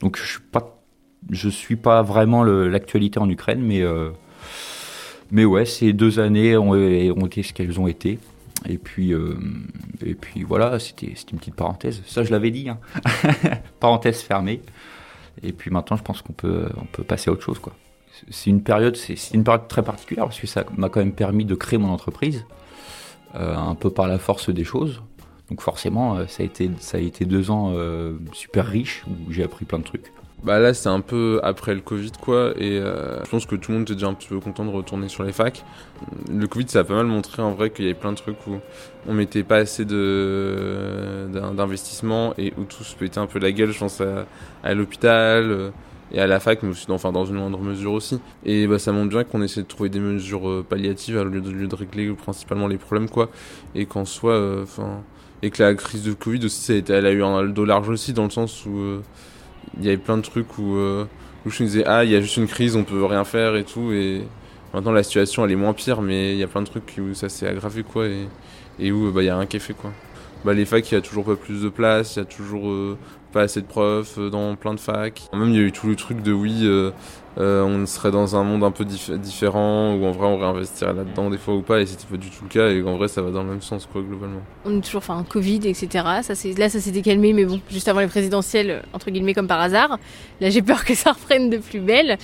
Donc 0.00 0.16
je 0.16 0.24
suis 0.24 0.40
pas, 0.40 0.82
je 1.30 1.48
suis 1.48 1.76
pas 1.76 2.02
vraiment 2.02 2.44
l'actualité 2.44 3.18
en 3.18 3.28
Ukraine, 3.28 3.62
mais 3.62 3.82
mais 5.30 5.44
ouais, 5.44 5.64
ces 5.64 5.92
deux 5.92 6.20
années 6.20 6.56
ont, 6.56 6.72
ont 6.72 7.26
été 7.26 7.42
ce 7.42 7.52
qu'elles 7.52 7.80
ont 7.80 7.88
été. 7.88 8.18
Et 8.68 8.78
puis, 8.78 9.12
euh, 9.12 9.34
et 10.04 10.14
puis 10.14 10.42
voilà, 10.42 10.78
c'était 10.78 11.14
une 11.32 11.38
petite 11.38 11.54
parenthèse. 11.54 12.02
Ça, 12.06 12.22
je 12.22 12.30
l'avais 12.30 12.50
dit. 12.50 12.68
Hein. 12.68 12.78
parenthèse 13.80 14.20
fermée. 14.20 14.60
Et 15.42 15.52
puis 15.52 15.70
maintenant, 15.70 15.96
je 15.96 16.02
pense 16.02 16.22
qu'on 16.22 16.32
peut, 16.32 16.68
on 16.76 16.84
peut 16.84 17.02
passer 17.02 17.30
à 17.30 17.32
autre 17.32 17.42
chose. 17.42 17.58
quoi. 17.58 17.72
C'est 18.30 18.50
une 18.50 18.62
période, 18.62 18.96
c'est 18.96 19.34
une 19.34 19.42
période 19.42 19.66
très 19.68 19.82
particulière 19.82 20.26
parce 20.26 20.38
que 20.38 20.46
ça 20.46 20.64
m'a 20.76 20.88
quand 20.88 21.00
même 21.00 21.14
permis 21.14 21.44
de 21.44 21.54
créer 21.54 21.78
mon 21.78 21.88
entreprise, 21.88 22.44
euh, 23.34 23.56
un 23.56 23.74
peu 23.74 23.90
par 23.90 24.06
la 24.06 24.18
force 24.18 24.50
des 24.50 24.64
choses. 24.64 25.02
Donc 25.52 25.60
forcément, 25.60 26.16
euh, 26.16 26.26
ça 26.26 26.42
a 26.42 26.46
été, 26.46 26.70
ça 26.78 26.96
a 26.96 27.00
été 27.00 27.24
deux 27.24 27.50
ans 27.50 27.74
super 28.32 28.66
riches 28.66 29.04
où 29.06 29.32
j'ai 29.32 29.44
appris 29.44 29.64
plein 29.64 29.78
de 29.78 29.84
trucs. 29.84 30.12
Bah 30.42 30.58
là, 30.58 30.74
c'est 30.74 30.88
un 30.88 31.00
peu 31.00 31.38
après 31.44 31.72
le 31.72 31.80
Covid, 31.80 32.10
quoi, 32.20 32.52
et 32.56 32.76
euh, 32.76 33.22
je 33.24 33.30
pense 33.30 33.46
que 33.46 33.54
tout 33.54 33.70
le 33.70 33.78
monde 33.78 33.84
était 33.84 33.94
déjà 33.94 34.08
un 34.08 34.14
petit 34.14 34.26
peu 34.26 34.40
content 34.40 34.64
de 34.64 34.70
retourner 34.70 35.08
sur 35.08 35.22
les 35.22 35.30
facs. 35.30 35.64
Le 36.28 36.48
Covid, 36.48 36.68
ça 36.68 36.80
a 36.80 36.84
pas 36.84 36.94
mal 36.94 37.06
montré 37.06 37.42
en 37.42 37.52
vrai 37.52 37.70
qu'il 37.70 37.84
y 37.84 37.88
avait 37.88 37.98
plein 37.98 38.10
de 38.10 38.16
trucs 38.16 38.44
où 38.48 38.56
on 39.06 39.14
mettait 39.14 39.44
pas 39.44 39.58
assez 39.58 39.84
de 39.84 41.28
d'investissement 41.56 42.34
et 42.38 42.52
où 42.58 42.64
tout 42.64 42.82
se 42.82 42.96
pétait 42.96 43.18
un 43.18 43.26
peu 43.26 43.38
la 43.38 43.52
gueule. 43.52 43.70
Je 43.70 43.78
pense 43.78 44.00
à, 44.00 44.74
l'hôpital 44.74 45.44
euh, 45.44 45.70
et 46.10 46.18
à 46.20 46.26
la 46.26 46.40
fac, 46.40 46.60
mais 46.64 46.70
aussi 46.70 46.88
dans, 46.88 46.94
enfin, 46.94 47.12
dans 47.12 47.24
une 47.24 47.36
moindre 47.36 47.60
mesure 47.60 47.92
aussi. 47.92 48.18
Et 48.44 48.66
bah, 48.66 48.80
ça 48.80 48.90
montre 48.90 49.10
bien 49.10 49.22
qu'on 49.22 49.42
essaie 49.42 49.62
de 49.62 49.68
trouver 49.68 49.90
des 49.90 50.00
mesures 50.00 50.48
euh, 50.48 50.66
palliatives 50.68 51.18
au 51.18 51.24
lieu 51.24 51.40
de, 51.40 51.66
de 51.66 51.74
régler 51.76 52.12
principalement 52.14 52.66
les 52.66 52.78
problèmes, 52.78 53.08
quoi, 53.08 53.30
et 53.76 53.86
qu'en 53.86 54.04
soit, 54.04 54.60
enfin, 54.62 55.04
et 55.42 55.50
que 55.50 55.62
la 55.62 55.74
crise 55.74 56.02
de 56.04 56.12
Covid 56.12 56.44
aussi, 56.44 56.84
elle 56.88 57.06
a 57.06 57.12
eu 57.12 57.22
un 57.22 57.44
dos 57.44 57.64
large 57.64 57.88
aussi 57.88 58.12
dans 58.12 58.24
le 58.24 58.30
sens 58.30 58.64
où 58.66 59.02
il 59.78 59.84
y 59.84 59.88
avait 59.88 59.96
plein 59.96 60.16
de 60.16 60.22
trucs 60.22 60.58
où, 60.58 60.76
euh, 60.76 61.06
où 61.46 61.50
je 61.50 61.62
me 61.62 61.68
disais 61.68 61.84
ah 61.86 62.04
il 62.04 62.10
y 62.10 62.16
a 62.16 62.20
juste 62.20 62.36
une 62.36 62.46
crise 62.46 62.76
on 62.76 62.84
peut 62.84 63.04
rien 63.04 63.24
faire 63.24 63.56
et 63.56 63.64
tout 63.64 63.92
et 63.92 64.26
maintenant 64.74 64.92
la 64.92 65.02
situation 65.02 65.44
elle 65.44 65.52
est 65.52 65.56
moins 65.56 65.72
pire 65.72 66.02
mais 66.02 66.32
il 66.32 66.38
y 66.38 66.42
a 66.42 66.46
plein 66.48 66.62
de 66.62 66.66
trucs 66.66 66.98
où 66.98 67.14
ça 67.14 67.28
s'est 67.28 67.46
aggravé 67.46 67.82
quoi 67.82 68.06
et, 68.06 68.28
et 68.78 68.92
où 68.92 69.10
bah 69.12 69.22
il 69.22 69.26
y 69.26 69.28
a 69.28 69.36
rien 69.36 69.46
qui 69.46 69.56
est 69.56 69.60
fait 69.60 69.74
quoi. 69.74 69.92
Bah 70.44 70.54
les 70.54 70.64
facs 70.64 70.90
il 70.90 70.94
y 70.94 70.98
a 70.98 71.00
toujours 71.00 71.24
pas 71.24 71.36
plus 71.36 71.62
de 71.62 71.68
place 71.68 72.16
il 72.16 72.18
y 72.20 72.22
a 72.22 72.24
toujours 72.24 72.68
euh, 72.68 72.98
pas 73.32 73.42
assez 73.42 73.60
de 73.62 73.66
profs 73.66 74.18
euh, 74.18 74.30
dans 74.30 74.56
plein 74.56 74.74
de 74.74 74.80
facs. 74.80 75.22
Même 75.32 75.50
il 75.50 75.56
y 75.56 75.58
a 75.58 75.62
eu 75.62 75.72
tout 75.72 75.86
le 75.88 75.96
truc 75.96 76.22
de 76.22 76.32
oui 76.32 76.60
euh, 76.64 76.90
on 77.36 77.86
serait 77.86 78.10
dans 78.10 78.36
un 78.36 78.44
monde 78.44 78.64
un 78.64 78.70
peu 78.70 78.84
différent 78.84 79.94
où 79.94 80.04
en 80.04 80.10
vrai 80.10 80.26
on 80.26 80.38
réinvestirait 80.38 80.92
là-dedans 80.92 81.30
des 81.30 81.38
fois 81.38 81.54
ou 81.54 81.62
pas 81.62 81.80
et 81.80 81.86
c'était 81.86 82.06
pas 82.06 82.16
du 82.16 82.28
tout 82.30 82.44
le 82.44 82.48
cas 82.48 82.68
et 82.68 82.82
en 82.82 82.96
vrai 82.96 83.08
ça 83.08 83.22
va 83.22 83.30
dans 83.30 83.42
le 83.42 83.48
même 83.48 83.62
sens 83.62 83.86
quoi 83.90 84.02
globalement. 84.02 84.42
On 84.64 84.78
est 84.78 84.80
toujours 84.80 84.98
enfin 84.98 85.24
Covid 85.28 85.60
etc. 85.68 85.88
Ça 86.22 86.34
c'est 86.34 86.58
là 86.58 86.68
ça 86.68 86.80
s'était 86.80 87.02
calmé 87.02 87.32
mais 87.32 87.44
bon 87.44 87.60
juste 87.70 87.88
avant 87.88 88.00
les 88.00 88.06
présidentielles 88.06 88.82
entre 88.92 89.10
guillemets 89.10 89.34
comme 89.34 89.48
par 89.48 89.60
hasard. 89.60 89.98
Là 90.40 90.50
j'ai 90.50 90.62
peur 90.62 90.84
que 90.84 90.94
ça 90.94 91.12
reprenne 91.12 91.50
de 91.50 91.58
plus 91.58 91.80
belle. 91.80 92.18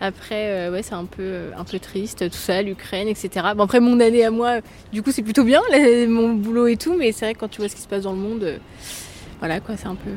Après 0.00 0.50
euh, 0.50 0.72
ouais 0.72 0.82
c'est 0.82 0.94
un 0.94 1.04
peu 1.04 1.50
un 1.56 1.64
peu 1.64 1.78
triste 1.78 2.30
tout 2.30 2.36
ça 2.36 2.62
l'Ukraine 2.62 3.08
etc. 3.08 3.48
Bon 3.56 3.64
après 3.64 3.80
mon 3.80 4.00
année 4.00 4.24
à 4.24 4.30
moi 4.30 4.60
du 4.92 5.02
coup 5.02 5.10
c'est 5.10 5.22
plutôt 5.22 5.44
bien 5.44 5.60
mon 6.08 6.34
boulot 6.34 6.66
et 6.66 6.76
tout 6.76 6.94
mais 6.96 7.12
c'est 7.12 7.26
vrai 7.26 7.34
que 7.34 7.40
quand 7.40 7.48
tu 7.48 7.60
vois 7.60 7.68
ce 7.68 7.76
qui 7.76 7.82
se 7.82 7.88
passe 7.88 8.02
dans 8.04 8.12
le 8.12 8.18
monde 8.18 8.44
euh, 8.44 8.58
voilà 9.38 9.60
quoi 9.60 9.76
c'est 9.76 9.86
un 9.86 9.94
peu 9.94 10.10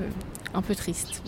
un 0.54 0.62
peu 0.62 0.76
triste. 0.76 1.22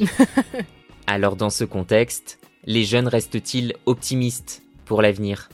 Alors 1.07 1.35
dans 1.35 1.49
ce 1.49 1.63
contexte 1.63 2.38
les 2.65 2.83
jeunes 2.83 3.07
restent-ils 3.07 3.73
optimistes 3.85 4.61
pour 4.85 5.01
l'avenir? 5.01 5.49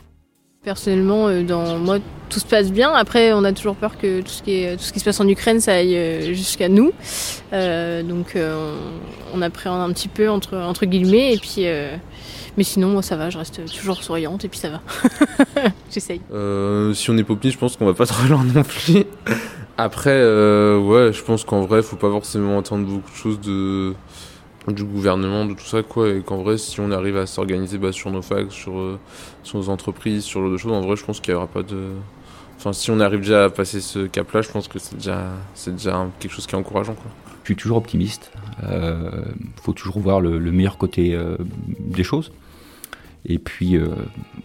Personnellement, 0.63 1.27
euh, 1.27 1.43
dans 1.43 1.77
moi, 1.77 1.99
tout 2.29 2.39
se 2.39 2.45
passe 2.45 2.71
bien. 2.71 2.91
Après, 2.91 3.33
on 3.33 3.43
a 3.43 3.53
toujours 3.53 3.75
peur 3.75 3.99
que 3.99 4.21
tout 4.21 4.29
ce 4.29 4.41
qui, 4.41 4.63
est, 4.63 4.77
tout 4.77 4.83
ce 4.83 4.91
qui 4.91 4.99
se 4.99 5.05
passe 5.05 5.19
en 5.19 5.27
Ukraine, 5.27 5.59
ça 5.59 5.75
aille 5.75 5.95
euh, 5.95 6.33
jusqu'à 6.33 6.69
nous. 6.69 6.91
Euh, 7.53 8.01
donc, 8.01 8.35
on 9.33 9.41
appréhende 9.41 9.87
un 9.87 9.93
petit 9.93 10.07
peu 10.07 10.29
entre, 10.29 10.57
entre 10.57 10.87
guillemets. 10.87 11.35
Et 11.35 11.37
puis, 11.37 11.65
mais 12.57 12.63
sinon, 12.63 12.89
moi, 12.89 13.03
ça 13.03 13.15
va. 13.15 13.29
Je 13.29 13.37
reste 13.37 13.61
toujours 13.71 14.01
souriante 14.01 14.43
et 14.43 14.47
puis 14.47 14.57
ça 14.57 14.69
va. 14.69 14.81
J'essaye. 15.91 16.21
si 16.95 17.09
on 17.09 17.13
n'est 17.13 17.23
pas 17.23 17.33
optimiste, 17.33 17.55
je 17.55 17.59
pense 17.59 17.77
qu'on 17.77 17.85
va 17.85 17.93
pas 17.93 18.05
trop 18.07 18.27
loin 18.27 18.43
non 18.43 18.63
plus. 18.63 19.03
Après, 19.77 20.19
ouais, 20.19 21.13
je 21.13 21.21
pense 21.21 21.43
qu'en 21.43 21.61
vrai, 21.61 21.83
faut 21.83 21.95
pas 21.97 22.09
forcément 22.09 22.57
attendre 22.57 22.87
beaucoup 22.87 23.11
de 23.11 23.15
choses 23.15 23.39
de 23.39 23.93
du 24.71 24.83
gouvernement, 24.83 25.45
de 25.45 25.53
tout 25.53 25.65
ça, 25.65 25.83
quoi, 25.83 26.09
et 26.09 26.21
qu'en 26.21 26.37
vrai, 26.37 26.57
si 26.57 26.79
on 26.79 26.91
arrive 26.91 27.17
à 27.17 27.25
s'organiser 27.25 27.77
bah, 27.77 27.91
sur 27.91 28.11
nos 28.11 28.21
facs, 28.21 28.51
sur, 28.51 28.77
euh, 28.77 28.99
sur 29.43 29.59
nos 29.59 29.69
entreprises, 29.69 30.23
sur 30.23 30.41
le 30.41 30.57
choses, 30.57 30.71
en 30.71 30.81
vrai, 30.81 30.95
je 30.95 31.05
pense 31.05 31.19
qu'il 31.19 31.33
n'y 31.33 31.37
aura 31.37 31.47
pas 31.47 31.63
de. 31.63 31.91
Enfin, 32.57 32.73
si 32.73 32.89
on 32.91 32.99
arrive 32.99 33.19
déjà 33.19 33.45
à 33.45 33.49
passer 33.49 33.81
ce 33.81 34.07
cap-là, 34.07 34.41
je 34.41 34.49
pense 34.49 34.67
que 34.67 34.79
c'est 34.79 34.95
déjà, 34.95 35.29
c'est 35.53 35.71
déjà 35.71 36.07
quelque 36.19 36.31
chose 36.31 36.47
qui 36.47 36.55
est 36.55 36.57
encourageant, 36.57 36.95
quoi. 36.95 37.11
Je 37.43 37.49
suis 37.49 37.55
toujours 37.55 37.77
optimiste. 37.77 38.31
Il 38.63 38.69
euh, 38.71 39.11
faut 39.61 39.73
toujours 39.73 39.99
voir 39.99 40.19
le, 40.19 40.39
meilleur 40.39 40.77
côté 40.77 41.13
euh, 41.13 41.37
des 41.79 42.03
choses. 42.03 42.31
Et 43.25 43.37
puis, 43.37 43.77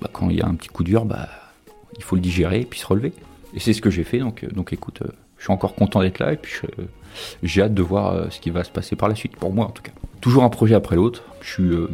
bah, 0.00 0.08
quand 0.12 0.28
il 0.30 0.36
y 0.36 0.42
a 0.42 0.46
un 0.46 0.54
petit 0.54 0.68
coup 0.68 0.84
dur, 0.84 1.04
bah, 1.04 1.28
il 1.96 2.02
faut 2.02 2.16
le 2.16 2.22
digérer 2.22 2.60
et 2.60 2.64
puis 2.64 2.80
se 2.80 2.86
relever. 2.86 3.12
Et 3.54 3.60
c'est 3.60 3.72
ce 3.72 3.80
que 3.80 3.90
j'ai 3.90 4.04
fait, 4.04 4.18
donc, 4.18 4.44
donc 4.52 4.72
écoute, 4.72 5.02
je 5.40 5.44
suis 5.44 5.52
encore 5.52 5.74
content 5.74 6.00
d'être 6.00 6.20
là 6.20 6.32
et 6.32 6.36
puis 6.36 6.60
j'ai 7.42 7.62
hâte 7.62 7.74
de 7.74 7.82
voir 7.82 8.32
ce 8.32 8.38
qui 8.38 8.50
va 8.50 8.62
se 8.62 8.70
passer 8.70 8.94
par 8.94 9.08
la 9.08 9.16
suite, 9.16 9.34
pour 9.34 9.52
moi 9.52 9.66
en 9.66 9.70
tout 9.70 9.82
cas 9.82 9.90
toujours 10.20 10.44
un 10.44 10.48
projet 10.48 10.74
après 10.74 10.96
l'autre. 10.96 11.24
Je 11.40 11.50
suis 11.50 11.62
euh, 11.62 11.88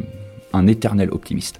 un 0.53 0.67
éternel 0.67 1.09
optimiste. 1.11 1.59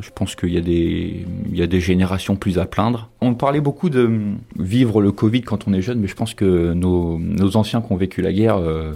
Je 0.00 0.10
pense 0.14 0.36
qu'il 0.36 0.50
y, 0.50 0.58
a 0.58 0.60
des, 0.60 1.26
y 1.50 1.60
a 1.60 1.66
des 1.66 1.80
générations 1.80 2.36
plus 2.36 2.58
à 2.58 2.66
plaindre. 2.66 3.10
On 3.20 3.34
parlait 3.34 3.60
beaucoup 3.60 3.90
de 3.90 4.20
vivre 4.56 5.02
le 5.02 5.12
Covid 5.12 5.42
quand 5.42 5.66
on 5.66 5.72
est 5.72 5.82
jeune, 5.82 5.98
mais 5.98 6.06
je 6.06 6.14
pense 6.14 6.34
que 6.34 6.72
nos, 6.72 7.18
nos 7.18 7.56
anciens 7.56 7.82
qui 7.82 7.92
ont 7.92 7.96
vécu 7.96 8.22
la 8.22 8.32
guerre, 8.32 8.56
euh, 8.56 8.92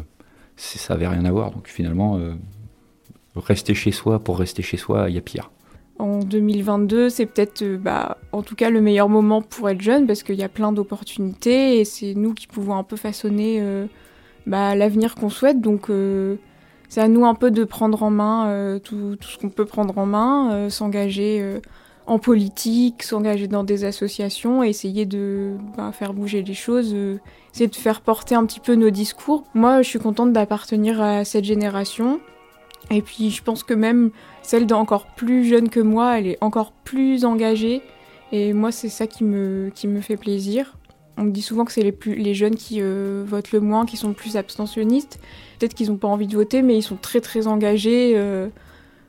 ça 0.57 0.95
n'avait 0.95 1.09
rien 1.09 1.25
à 1.25 1.33
voir. 1.33 1.51
Donc 1.51 1.67
finalement, 1.67 2.19
euh, 2.19 2.35
rester 3.35 3.75
chez 3.75 3.91
soi 3.91 4.21
pour 4.21 4.39
rester 4.39 4.63
chez 4.63 4.77
soi, 4.77 5.11
il 5.11 5.17
y 5.17 5.19
a 5.19 5.23
pire. 5.23 5.51
En 5.99 6.19
2022, 6.21 7.09
c'est 7.09 7.27
peut-être, 7.27 7.65
bah, 7.77 8.19
en 8.33 8.43
tout 8.43 8.55
cas, 8.55 8.71
le 8.71 8.81
meilleur 8.81 9.09
moment 9.09 9.41
pour 9.41 9.71
être 9.71 9.81
jeune 9.81 10.07
parce 10.07 10.23
qu'il 10.23 10.35
y 10.37 10.43
a 10.43 10.49
plein 10.49 10.73
d'opportunités 10.73 11.81
et 11.81 11.85
c'est 11.85 12.15
nous 12.15 12.35
qui 12.35 12.47
pouvons 12.47 12.77
un 12.77 12.83
peu 12.83 12.97
façonner 12.97 13.63
bah, 14.47 14.75
l'avenir 14.75 15.15
qu'on 15.15 15.31
souhaite. 15.31 15.61
Donc 15.61 15.91
c'est 16.89 17.01
à 17.01 17.09
nous 17.09 17.25
un 17.25 17.35
peu 17.35 17.51
de 17.51 17.65
prendre 17.65 18.03
en 18.03 18.11
main 18.11 18.49
euh, 18.49 18.79
tout, 18.79 19.17
ce 19.21 19.39
qu'on 19.39 19.49
peut 19.49 19.65
prendre 19.65 19.97
en 19.99 20.07
main, 20.07 20.53
euh, 20.53 20.71
s'engager 20.71 21.41
euh, 21.41 21.61
en 22.07 22.19
politique, 22.19 23.03
s'engager 23.03 23.49
dans 23.49 23.65
des 23.65 23.85
associations, 23.85 24.63
essayer 24.63 25.07
de 25.07 25.57
bah, 25.77 25.91
faire 25.93 26.13
bouger 26.13 26.43
les 26.43 26.55
choses, 26.55 26.95
essayer 27.53 27.67
de 27.67 27.75
faire 27.75 28.01
porter 28.01 28.37
un 28.37 28.47
petit 28.47 28.61
peu 28.61 28.77
nos 28.77 28.91
discours. 28.91 29.43
Moi, 29.55 29.83
je 29.83 29.89
suis 29.89 29.99
contente 29.99 30.33
d'appartenir 30.33 31.03
à 31.03 31.25
cette 31.25 31.45
génération. 31.45 32.21
Et 32.91 33.03
puis, 33.03 33.31
je 33.31 33.43
pense 33.43 33.63
que 33.63 33.75
même 33.75 34.11
celle 34.43 34.67
d'encore 34.67 35.07
plus 35.07 35.45
jeune 35.45 35.69
que 35.69 35.81
moi, 35.81 36.19
elle 36.19 36.27
est 36.29 36.39
encore 36.41 36.73
plus 36.73 37.25
engagée. 37.25 37.83
Et 38.33 38.53
moi, 38.53 38.73
c'est 38.73 38.89
ça 38.89 39.07
qui 39.07 39.25
me, 39.25 39.71
qui 39.75 39.89
me 39.89 40.01
fait 40.01 40.17
plaisir. 40.17 40.77
On 41.17 41.25
me 41.25 41.31
dit 41.31 41.43
souvent 41.43 41.65
que 41.65 41.73
c'est 41.73 41.83
les, 41.83 41.97
les 42.17 42.35
jeunes 42.35 42.57
qui 42.57 42.81
votent 42.81 43.53
le 43.53 43.61
moins, 43.61 43.87
qui 43.87 43.97
sont 43.97 44.09
le 44.09 44.15
plus 44.15 44.37
abstentionnistes. 44.37 45.19
Peut-être 45.59 45.75
qu'ils 45.75 45.89
n'ont 45.89 45.97
pas 45.97 46.09
envie 46.09 46.27
de 46.27 46.37
voter, 46.37 46.63
mais 46.63 46.77
ils 46.77 46.83
sont 46.83 46.97
très 46.97 47.21
très 47.21 47.47
engagés. 47.47 48.13
Euh. 48.17 48.49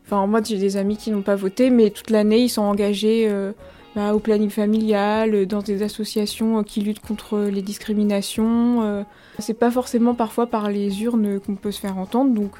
Enfin, 0.06 0.26
moi, 0.28 0.42
j'ai 0.44 0.58
des 0.58 0.78
amis 0.78 0.96
qui 0.96 1.12
n'ont 1.12 1.22
pas 1.22 1.36
voté, 1.36 1.70
mais 1.70 1.90
toute 1.90 2.10
l'année, 2.10 2.40
ils 2.40 2.50
sont 2.50 2.62
engagés 2.62 3.26
euh, 3.28 3.52
bah, 3.96 4.14
au 4.14 4.20
planning 4.20 4.50
familial, 4.50 5.36
euh, 5.36 5.46
dans 5.46 5.62
des 5.62 5.84
associations 5.84 6.64
qui 6.64 6.82
luttent 6.82 7.06
contre 7.06 7.40
les 7.40 7.62
discriminations. 7.62 9.06
C'est 9.40 9.54
pas 9.54 9.72
forcément 9.72 10.16
parfois 10.16 10.48
par 10.48 10.70
les 10.72 11.04
urnes 11.04 11.40
qu'on 11.40 11.56
peut 11.56 11.72
se 11.72 11.82
faire 11.82 11.98
entendre, 11.98 12.34
donc 12.34 12.60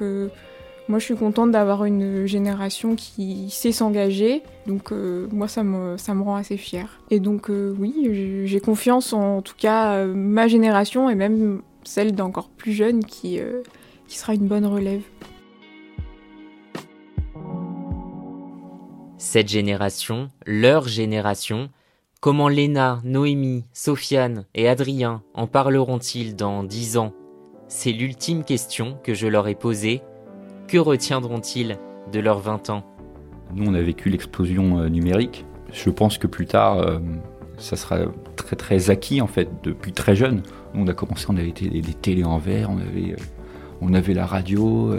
moi, 0.88 0.98
je 0.98 1.04
suis 1.04 1.16
contente 1.16 1.50
d'avoir 1.50 1.84
une 1.84 2.26
génération 2.26 2.96
qui 2.96 3.50
sait 3.50 3.72
s'engager. 3.72 4.42
Donc, 4.66 4.90
moi, 4.90 5.46
ça 5.48 5.62
me, 5.62 5.96
ça 5.98 6.14
me 6.14 6.22
rend 6.22 6.36
assez 6.36 6.56
fière. 6.56 7.00
Et 7.10 7.20
donc, 7.20 7.50
oui, 7.50 8.44
j'ai 8.44 8.60
confiance 8.60 9.12
en, 9.12 9.42
tout 9.42 9.54
cas 9.56 10.06
ma 10.06 10.48
génération 10.48 11.10
et 11.10 11.14
même 11.14 11.62
celle 11.84 12.14
d'encore 12.14 12.48
plus 12.48 12.72
jeunes 12.72 13.04
qui, 13.04 13.38
qui 14.06 14.18
sera 14.18 14.34
une 14.34 14.48
bonne 14.48 14.66
relève. 14.66 15.02
Cette 19.18 19.48
génération, 19.48 20.30
leur 20.46 20.86
génération, 20.86 21.70
comment 22.20 22.48
Léna, 22.48 23.00
Noémie, 23.02 23.64
Sofiane 23.72 24.46
et 24.54 24.68
Adrien 24.68 25.22
en 25.34 25.48
parleront-ils 25.48 26.36
dans 26.36 26.62
dix 26.62 26.96
ans? 26.96 27.12
C'est 27.66 27.92
l'ultime 27.92 28.44
question 28.44 28.96
que 29.02 29.14
je 29.14 29.26
leur 29.26 29.48
ai 29.48 29.56
posée. 29.56 30.02
Que 30.68 30.76
retiendront-ils 30.76 31.78
de 32.12 32.20
leurs 32.20 32.40
20 32.40 32.68
ans? 32.68 32.84
Nous, 33.54 33.64
on 33.66 33.72
a 33.72 33.80
vécu 33.80 34.10
l'explosion 34.10 34.80
euh, 34.80 34.88
numérique. 34.90 35.46
Je 35.72 35.88
pense 35.88 36.18
que 36.18 36.26
plus 36.26 36.44
tard, 36.44 36.76
euh, 36.76 36.98
ça 37.56 37.74
sera 37.74 38.00
très 38.36 38.54
très 38.54 38.90
acquis 38.90 39.22
en 39.22 39.26
fait, 39.26 39.48
depuis 39.62 39.92
très 39.92 40.14
jeune. 40.14 40.42
Nous, 40.74 40.84
on 40.84 40.86
a 40.86 40.92
commencé, 40.92 41.24
on 41.30 41.38
avait 41.38 41.52
des, 41.52 41.80
des 41.80 41.94
télés 41.94 42.24
en 42.24 42.36
verre, 42.36 42.68
on 42.70 42.76
avait 42.76 43.12
euh, 43.12 43.16
on 43.80 43.94
avait 43.94 44.12
la 44.12 44.26
radio. 44.26 44.94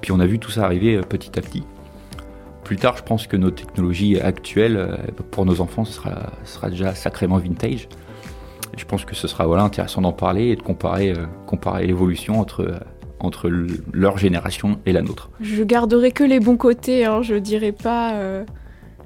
Puis 0.00 0.10
on 0.10 0.18
a 0.18 0.26
vu 0.26 0.40
tout 0.40 0.50
ça 0.50 0.64
arriver 0.64 1.00
petit 1.02 1.38
à 1.38 1.42
petit. 1.42 1.62
Plus 2.64 2.76
tard, 2.76 2.96
je 2.96 3.04
pense 3.04 3.28
que 3.28 3.36
nos 3.36 3.52
technologies 3.52 4.18
actuelles, 4.18 4.98
pour 5.30 5.44
nos 5.44 5.60
enfants, 5.60 5.84
ce 5.84 5.92
sera, 5.92 6.32
sera 6.44 6.70
déjà 6.70 6.94
sacrément 6.94 7.36
vintage. 7.36 7.88
je 8.76 8.84
pense 8.86 9.04
que 9.04 9.14
ce 9.14 9.28
sera 9.28 9.46
voilà, 9.46 9.62
intéressant 9.62 10.00
d'en 10.00 10.12
parler 10.12 10.46
et 10.46 10.56
de 10.56 10.62
comparer, 10.62 11.12
comparer 11.46 11.86
l'évolution 11.86 12.40
entre, 12.40 12.80
entre 13.22 13.50
leur 13.92 14.18
génération 14.18 14.78
et 14.84 14.92
la 14.92 15.02
nôtre. 15.02 15.30
Je 15.40 15.62
garderai 15.62 16.12
que 16.12 16.24
les 16.24 16.40
bons 16.40 16.56
côtés, 16.56 17.04
hein. 17.04 17.22
je 17.22 17.34
dirais 17.34 17.72
pas 17.72 18.14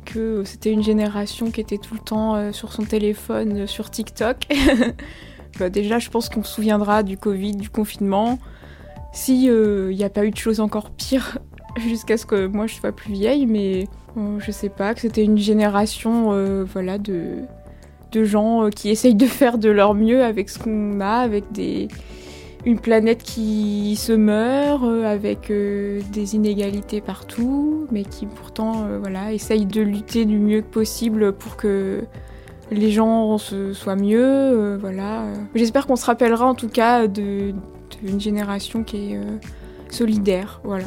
que 0.04 0.42
c'était 0.44 0.70
une 0.70 0.82
génération 0.82 1.50
qui 1.50 1.60
était 1.60 1.78
tout 1.78 1.94
le 1.94 2.00
temps 2.00 2.52
sur 2.52 2.72
son 2.72 2.84
téléphone, 2.84 3.66
sur 3.66 3.90
TikTok. 3.90 4.46
Bah, 5.58 5.70
déjà, 5.70 5.98
je 5.98 6.10
pense 6.10 6.28
qu'on 6.28 6.42
se 6.42 6.54
souviendra 6.54 7.02
du 7.02 7.16
Covid, 7.16 7.56
du 7.56 7.70
confinement. 7.70 8.38
Si 9.12 9.44
il 9.44 9.50
euh, 9.50 9.92
n'y 9.92 10.04
a 10.04 10.10
pas 10.10 10.24
eu 10.24 10.30
de 10.30 10.36
choses 10.36 10.60
encore 10.60 10.90
pires 10.90 11.38
jusqu'à 11.76 12.16
ce 12.16 12.26
que 12.26 12.46
moi 12.46 12.66
je 12.66 12.74
sois 12.74 12.92
plus 12.92 13.12
vieille, 13.12 13.46
mais 13.46 13.88
euh, 14.16 14.38
je 14.38 14.50
sais 14.50 14.68
pas, 14.68 14.94
que 14.94 15.00
c'était 15.00 15.24
une 15.24 15.38
génération 15.38 16.32
euh, 16.32 16.64
voilà, 16.64 16.98
de 16.98 17.46
gens 18.12 18.70
qui 18.70 18.88
essayent 18.88 19.14
de 19.14 19.26
faire 19.26 19.58
de 19.58 19.68
leur 19.68 19.92
mieux 19.92 20.24
avec 20.24 20.48
ce 20.48 20.58
qu'on 20.58 21.00
a, 21.00 21.18
avec 21.18 21.52
des, 21.52 21.88
une 22.66 22.78
planète 22.78 23.22
qui 23.22 23.96
se 23.96 24.12
meurt, 24.12 24.84
avec 24.84 25.50
des 25.50 26.34
inégalités 26.34 27.00
partout, 27.00 27.86
mais 27.90 28.02
qui 28.02 28.26
pourtant 28.26 28.86
voilà, 29.00 29.32
essayent 29.32 29.66
de 29.66 29.80
lutter 29.80 30.26
du 30.26 30.38
mieux 30.38 30.60
possible 30.60 31.32
pour 31.32 31.56
que 31.56 32.02
les 32.70 32.90
gens 32.90 33.38
se, 33.38 33.72
soient 33.72 33.96
mieux. 33.96 34.22
Euh, 34.22 34.78
voilà. 34.80 35.24
J'espère 35.54 35.86
qu'on 35.86 35.96
se 35.96 36.06
rappellera 36.06 36.46
en 36.46 36.54
tout 36.54 36.68
cas 36.68 37.06
d'une 37.06 37.60
génération 38.18 38.82
qui 38.82 39.12
est 39.12 39.16
euh, 39.16 39.38
solidaire. 39.90 40.60
Voilà. 40.64 40.86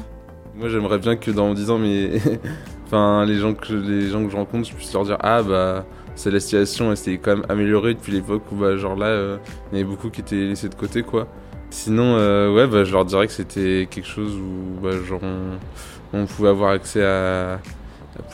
Moi 0.55 0.69
j'aimerais 0.69 0.99
bien 0.99 1.15
que 1.15 1.31
dans 1.31 1.53
10 1.53 1.69
ans, 1.71 1.77
mais 1.77 2.11
enfin, 2.85 3.25
les, 3.25 3.37
gens 3.37 3.53
que, 3.53 3.73
les 3.73 4.07
gens 4.07 4.23
que 4.23 4.29
je 4.29 4.35
rencontre, 4.35 4.67
je 4.67 4.73
puisse 4.73 4.93
leur 4.93 5.05
dire 5.05 5.17
Ah 5.21 5.41
bah 5.43 5.85
la 6.25 6.41
situation 6.41 6.91
elle 6.91 6.97
s'est 6.97 7.17
quand 7.17 7.37
même 7.37 7.45
améliorée 7.47 7.93
depuis 7.93 8.11
l'époque 8.11 8.41
où 8.51 8.55
bah, 8.55 8.75
genre 8.75 8.97
là 8.97 9.05
euh, 9.05 9.37
il 9.71 9.77
y 9.77 9.81
avait 9.81 9.89
beaucoup 9.89 10.09
qui 10.09 10.19
étaient 10.19 10.35
laissés 10.35 10.67
de 10.67 10.75
côté 10.75 11.01
quoi. 11.01 11.29
Sinon 11.71 12.15
ouais 12.53 12.67
bah, 12.67 12.83
je 12.83 12.91
leur 12.91 13.05
dirais 13.05 13.27
que 13.27 13.33
c'était 13.33 13.87
quelque 13.89 14.07
chose 14.07 14.35
où 14.35 14.79
bah, 14.81 14.91
genre 15.07 15.21
on, 16.13 16.25
pouvait 16.25 16.49
avoir 16.49 16.71
accès 16.71 17.03
à, 17.03 17.59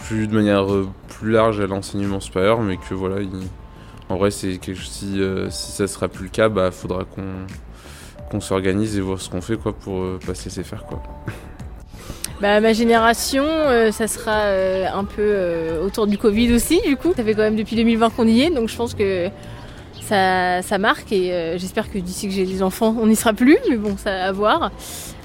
plus 0.08 0.28
de 0.28 0.34
manière 0.34 0.72
euh, 0.72 0.88
plus 1.08 1.32
large 1.32 1.60
à 1.60 1.68
l'enseignement 1.68 2.20
supérieur, 2.20 2.62
mais 2.62 2.78
que 2.78 2.94
voilà, 2.94 3.18
en 4.10 4.18
vrai, 4.18 4.32
c'est 4.32 4.58
quelque 4.58 4.82
si, 4.82 5.22
euh, 5.22 5.50
si 5.50 5.72
ça 5.72 5.88
sera 5.88 6.08
plus 6.08 6.26
le 6.26 6.30
cas, 6.30 6.50
bah 6.50 6.72
faudra 6.72 7.04
qu'on 7.04 7.24
qu'on 8.32 8.42
s'organise 8.42 8.98
et 8.98 9.02
voir 9.02 9.22
ce 9.22 9.30
qu'on 9.30 9.42
fait 9.42 9.56
quoi 9.56 9.72
pour 9.74 10.02
euh, 10.02 10.20
pas 10.26 10.34
se 10.34 10.46
laisser 10.46 10.64
faire 10.64 10.86
quoi. 10.86 11.02
Bah, 12.42 12.60
ma 12.60 12.74
génération, 12.74 13.46
ça 13.94 14.08
sera 14.08 14.50
un 14.94 15.06
peu 15.06 15.80
autour 15.82 16.06
du 16.06 16.18
Covid 16.18 16.54
aussi, 16.54 16.82
du 16.82 16.98
coup. 16.98 17.14
Ça 17.16 17.24
fait 17.24 17.34
quand 17.34 17.44
même 17.44 17.56
depuis 17.56 17.78
2020 17.78 18.10
qu'on 18.10 18.28
y 18.28 18.42
est, 18.42 18.50
donc 18.50 18.68
je 18.68 18.76
pense 18.76 18.94
que 18.94 19.30
ça, 20.08 20.62
ça 20.62 20.78
marque 20.78 21.12
et 21.12 21.58
j'espère 21.58 21.92
que 21.92 21.98
d'ici 21.98 22.28
que 22.28 22.34
j'ai 22.34 22.46
des 22.46 22.64
enfants, 22.64 22.96
on 23.00 23.08
n'y 23.08 23.16
sera 23.16 23.34
plus, 23.34 23.58
mais 23.70 23.78
bon, 23.78 23.98
ça 23.98 24.26
à 24.26 24.32
voir. 24.32 24.72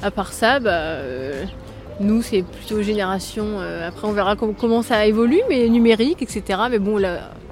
À 0.02 0.10
part 0.10 0.32
ça, 0.32 0.60
bah, 0.60 0.96
nous, 2.00 2.22
c'est 2.22 2.42
plutôt 2.42 2.82
génération. 2.82 3.44
Euh, 3.60 3.86
après, 3.86 4.08
on 4.08 4.12
verra 4.12 4.34
comment 4.34 4.82
ça 4.82 5.06
évolue, 5.06 5.42
mais 5.48 5.68
numérique, 5.68 6.22
etc. 6.22 6.60
Mais 6.70 6.78
bon, 6.78 7.00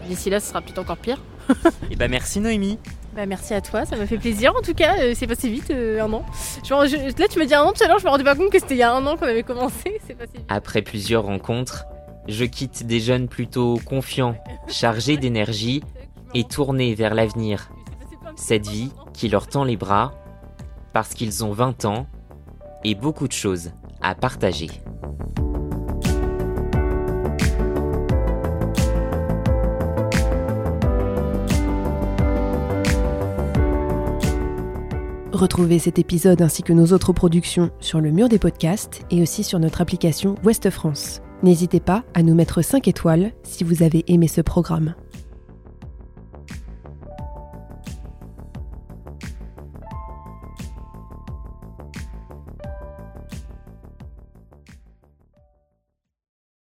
d'ici 0.08 0.30
là, 0.30 0.40
ce 0.40 0.48
sera 0.48 0.62
peut-être 0.62 0.78
encore 0.78 0.96
pire. 0.96 1.18
et 1.50 1.52
eh 1.92 1.96
ben, 1.96 2.10
merci 2.10 2.40
Noémie. 2.40 2.78
Bah, 3.14 3.26
merci 3.26 3.52
à 3.52 3.60
toi, 3.60 3.84
ça 3.84 3.96
m'a 3.96 4.06
fait 4.06 4.18
plaisir 4.18 4.54
en 4.56 4.62
tout 4.62 4.74
cas, 4.74 4.96
euh, 5.00 5.12
c'est 5.16 5.26
passé 5.26 5.48
vite 5.48 5.70
euh, 5.70 6.00
un 6.00 6.12
an. 6.12 6.24
là 6.70 7.26
tu 7.28 7.38
m'as 7.38 7.46
dit 7.46 7.54
un 7.54 7.62
an 7.62 7.72
tout 7.72 7.82
à 7.82 7.88
l'heure, 7.88 7.98
je 7.98 8.04
me 8.04 8.10
rendais 8.10 8.22
pas 8.22 8.36
compte 8.36 8.52
que 8.52 8.60
c'était 8.60 8.74
il 8.74 8.78
y 8.78 8.82
a 8.82 8.94
un 8.94 9.04
an 9.06 9.16
qu'on 9.16 9.26
avait 9.26 9.42
commencé, 9.42 10.00
c'est 10.06 10.14
passé 10.16 10.32
vite. 10.34 10.44
Après 10.48 10.82
plusieurs 10.82 11.24
rencontres, 11.24 11.86
je 12.28 12.44
quitte 12.44 12.86
des 12.86 13.00
jeunes 13.00 13.26
plutôt 13.26 13.80
confiants, 13.84 14.36
chargés 14.68 15.16
d'énergie 15.16 15.82
et 16.34 16.44
tournés 16.44 16.94
vers 16.94 17.14
l'avenir. 17.14 17.70
Cette 18.36 18.66
vie 18.66 18.92
qui 19.12 19.28
leur 19.28 19.46
tend 19.46 19.64
les 19.64 19.76
bras 19.76 20.12
parce 20.92 21.14
qu'ils 21.14 21.44
ont 21.44 21.52
20 21.52 21.84
ans 21.84 22.06
et 22.84 22.94
beaucoup 22.94 23.28
de 23.28 23.32
choses 23.32 23.70
à 24.00 24.14
partager. 24.14 24.70
Retrouvez 35.38 35.78
cet 35.78 36.00
épisode 36.00 36.42
ainsi 36.42 36.64
que 36.64 36.72
nos 36.72 36.86
autres 36.86 37.12
productions 37.12 37.70
sur 37.78 38.00
le 38.00 38.10
mur 38.10 38.28
des 38.28 38.40
podcasts 38.40 39.02
et 39.12 39.22
aussi 39.22 39.44
sur 39.44 39.60
notre 39.60 39.80
application 39.80 40.34
Ouest 40.42 40.68
France. 40.70 41.20
N'hésitez 41.44 41.78
pas 41.78 42.02
à 42.14 42.24
nous 42.24 42.34
mettre 42.34 42.60
5 42.60 42.88
étoiles 42.88 43.30
si 43.44 43.62
vous 43.62 43.84
avez 43.84 44.04
aimé 44.08 44.26
ce 44.26 44.40
programme. 44.40 44.96